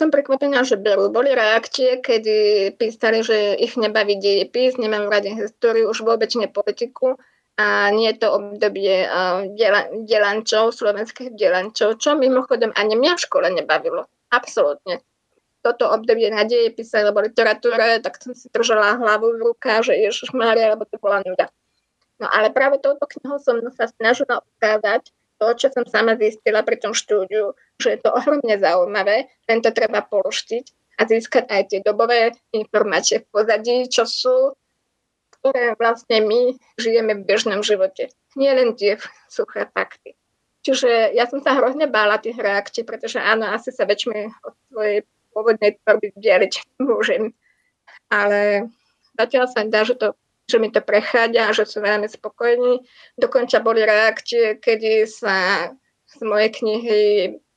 Som 0.00 0.08
prekvapená, 0.08 0.64
že 0.64 0.80
berú. 0.80 1.12
Boli 1.12 1.36
reakcie, 1.36 2.00
kedy 2.00 2.72
písali, 2.80 3.20
že 3.20 3.58
ich 3.60 3.76
nebaví 3.76 4.16
dejepis, 4.16 4.80
nemám 4.80 5.12
radi 5.12 5.36
históriu, 5.36 5.92
už 5.92 6.00
vôbec 6.08 6.32
ne 6.40 6.48
politiku 6.48 7.20
a 7.62 7.94
nie 7.94 8.10
je 8.10 8.26
to 8.26 8.28
obdobie 8.34 9.06
uh, 9.06 9.46
delančov, 10.02 10.74
slovenských 10.74 11.38
delančov, 11.38 12.02
čo 12.02 12.18
mimochodom 12.18 12.74
ani 12.74 12.98
mňa 12.98 13.12
v 13.14 13.24
škole 13.24 13.46
nebavilo. 13.54 14.10
Absolútne. 14.34 14.98
Toto 15.62 15.86
obdobie 15.94 16.26
na 16.34 16.42
dejepise 16.42 17.06
alebo 17.06 17.22
literatúre, 17.22 18.02
tak 18.02 18.18
som 18.18 18.34
si 18.34 18.50
držala 18.50 18.98
hlavu 18.98 19.38
v 19.38 19.54
rukách, 19.54 19.94
že 19.94 19.94
Ježiš 19.94 20.34
Mária, 20.34 20.74
lebo 20.74 20.82
to 20.90 20.98
bola 20.98 21.22
nuda. 21.22 21.54
No 22.18 22.26
ale 22.26 22.50
práve 22.50 22.82
touto 22.82 23.06
knihou 23.06 23.38
som 23.38 23.62
sa 23.70 23.86
snažila 23.86 24.42
ukázať 24.42 25.14
to, 25.38 25.46
čo 25.54 25.66
som 25.70 25.86
sama 25.86 26.18
zistila 26.18 26.66
pri 26.66 26.82
tom 26.82 26.94
štúdiu, 26.94 27.54
že 27.78 27.94
je 27.94 27.98
to 28.02 28.10
ohromne 28.10 28.58
zaujímavé, 28.58 29.30
len 29.46 29.58
to 29.62 29.70
treba 29.70 30.02
pološtiť 30.02 30.98
a 30.98 31.06
získať 31.06 31.44
aj 31.50 31.62
tie 31.70 31.80
dobové 31.82 32.34
informácie 32.54 33.22
v 33.22 33.30
pozadí, 33.30 33.86
čo 33.86 34.06
sú 34.06 34.54
ktoré 35.42 35.74
vlastne 35.74 36.22
my 36.22 36.54
žijeme 36.78 37.18
v 37.18 37.26
bežnom 37.26 37.66
živote. 37.66 38.14
Nie 38.38 38.54
len 38.54 38.78
tie 38.78 38.94
suché 39.26 39.66
fakty. 39.74 40.14
Čiže 40.62 41.10
ja 41.18 41.26
som 41.26 41.42
sa 41.42 41.58
hrozne 41.58 41.90
bála 41.90 42.22
tých 42.22 42.38
reakcií, 42.38 42.86
pretože 42.86 43.18
áno, 43.18 43.50
asi 43.50 43.74
sa 43.74 43.82
väčšmi 43.82 44.30
od 44.46 44.54
svojej 44.70 45.02
pôvodnej 45.34 45.82
tvorby 45.82 46.14
vzdialiť 46.14 46.52
môžem. 46.86 47.34
Ale 48.06 48.70
zatiaľ 49.18 49.50
sa 49.50 49.66
dá, 49.66 49.82
že, 49.82 49.98
to, 49.98 50.14
že 50.46 50.62
mi 50.62 50.70
to 50.70 50.78
prechádza 50.78 51.50
a 51.50 51.56
že 51.56 51.66
sú 51.66 51.82
veľmi 51.82 52.06
spokojní. 52.06 52.86
Dokonca 53.18 53.58
boli 53.58 53.82
reakcie, 53.82 54.62
kedy 54.62 55.10
sa 55.10 55.74
z 56.06 56.22
mojej 56.22 56.54
knihy 56.54 57.00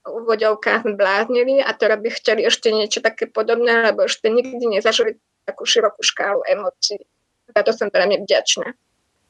úvodovkách 0.10 0.90
zbláznili 0.98 1.62
a 1.62 1.70
to 1.78 1.86
by 1.86 2.10
chceli 2.18 2.50
ešte 2.50 2.74
niečo 2.74 3.06
také 3.06 3.30
podobné, 3.30 3.94
lebo 3.94 4.10
ešte 4.10 4.34
nikdy 4.34 4.82
nezažili 4.82 5.22
takú 5.46 5.70
širokú 5.70 6.02
škálu 6.02 6.42
emócií 6.50 7.06
za 7.56 7.64
to 7.64 7.72
som 7.72 7.88
veľmi 7.88 8.28
vďačná. 8.28 8.76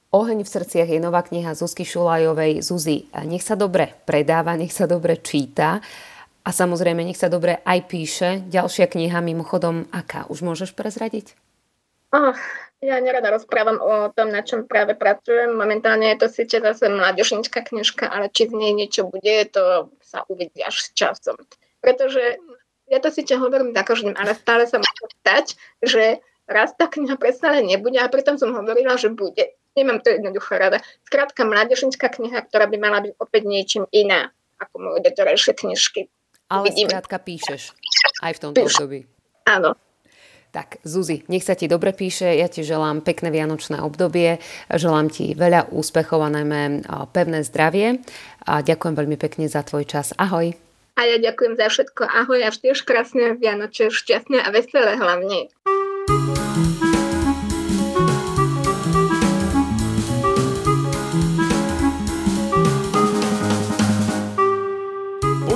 Oheň 0.09 0.41
v 0.41 0.49
srdciach 0.49 0.89
je 0.89 0.97
nová 0.97 1.21
kniha 1.21 1.53
Zuzky 1.53 1.85
Šulajovej. 1.85 2.65
Zuzi, 2.65 3.05
nech 3.27 3.45
sa 3.45 3.53
dobre 3.53 3.93
predáva, 4.07 4.57
nech 4.57 4.73
sa 4.73 4.89
dobre 4.89 5.21
číta 5.21 5.83
a 6.41 6.49
samozrejme 6.49 7.03
nech 7.05 7.19
sa 7.19 7.29
dobre 7.29 7.59
aj 7.61 7.79
píše. 7.85 8.29
Ďalšia 8.47 8.89
kniha 8.89 9.19
mimochodom, 9.21 9.91
aká? 9.91 10.25
Už 10.31 10.41
môžeš 10.41 10.71
prezradiť? 10.71 11.35
Oh, 12.15 12.31
ja 12.79 12.95
nerada 13.03 13.27
rozprávam 13.33 13.75
o 13.81 14.07
tom, 14.15 14.31
na 14.31 14.39
čom 14.39 14.63
práve 14.63 14.95
pracujem. 14.95 15.51
Momentálne 15.51 16.15
je 16.15 16.23
to 16.23 16.27
síce 16.31 16.55
zase 16.63 16.87
mládežníčka 16.87 17.59
knižka, 17.67 18.07
ale 18.07 18.31
či 18.31 18.47
z 18.47 18.55
nej 18.55 18.71
niečo 18.71 19.11
bude, 19.11 19.51
to 19.51 19.91
sa 19.99 20.23
uvidí 20.31 20.63
až 20.63 20.79
s 20.79 20.87
časom. 20.95 21.35
Pretože 21.83 22.39
ja 22.87 23.03
to 23.03 23.11
síce 23.11 23.35
hovorím 23.35 23.75
za 23.75 23.83
každým, 23.83 24.15
ale 24.15 24.31
stále 24.31 24.63
sa 24.63 24.79
môže 24.79 25.11
stať, 25.19 25.45
že 25.83 26.23
raz 26.45 26.73
tá 26.77 26.89
kniha 26.89 27.17
predsa 27.17 27.51
len 27.53 27.69
nebude 27.69 27.97
a 27.97 28.09
pritom 28.09 28.37
som 28.37 28.53
hovorila, 28.53 28.97
že 28.97 29.09
bude. 29.13 29.57
Nemám 29.75 29.99
to 29.99 30.13
jednoducho 30.15 30.55
rada. 30.55 30.79
Skrátka, 31.03 31.43
mládežnická 31.43 32.07
kniha, 32.07 32.47
ktorá 32.47 32.65
by 32.71 32.77
mala 32.79 33.03
byť 33.03 33.13
opäť 33.19 33.43
niečím 33.43 33.83
iná 33.91 34.31
ako 34.55 34.75
moje 34.79 34.99
doterajšie 35.03 35.51
knižky. 35.51 36.07
Ale 36.47 36.71
Uvidíme. 36.71 36.95
skrátka 36.95 37.17
píšeš 37.19 37.75
aj 38.23 38.31
v 38.37 38.39
tomto 38.39 38.61
Píš. 38.63 38.73
období. 38.79 38.99
Áno. 39.49 39.75
Tak, 40.55 40.79
Zuzi, 40.87 41.27
nech 41.27 41.43
sa 41.43 41.51
ti 41.51 41.67
dobre 41.67 41.91
píše, 41.91 42.31
ja 42.31 42.47
ti 42.47 42.63
želám 42.63 43.03
pekné 43.03 43.27
vianočné 43.27 43.83
obdobie, 43.83 44.39
želám 44.71 45.11
ti 45.11 45.35
veľa 45.35 45.67
úspechov 45.75 46.23
a 46.23 46.31
najmä 46.31 46.87
pevné 47.11 47.43
zdravie 47.43 47.99
a 48.47 48.63
ďakujem 48.63 48.95
veľmi 48.95 49.19
pekne 49.19 49.51
za 49.51 49.67
tvoj 49.67 49.83
čas. 49.83 50.15
Ahoj. 50.15 50.55
A 50.95 51.01
ja 51.03 51.19
ďakujem 51.19 51.59
za 51.59 51.67
všetko. 51.67 52.07
Ahoj 52.07 52.39
a 52.39 52.55
tiež 52.55 52.87
krásne 52.87 53.35
Vianoče, 53.35 53.91
šťastné 53.91 54.39
a 54.39 54.49
veselé 54.55 54.95
hlavne. 54.95 55.51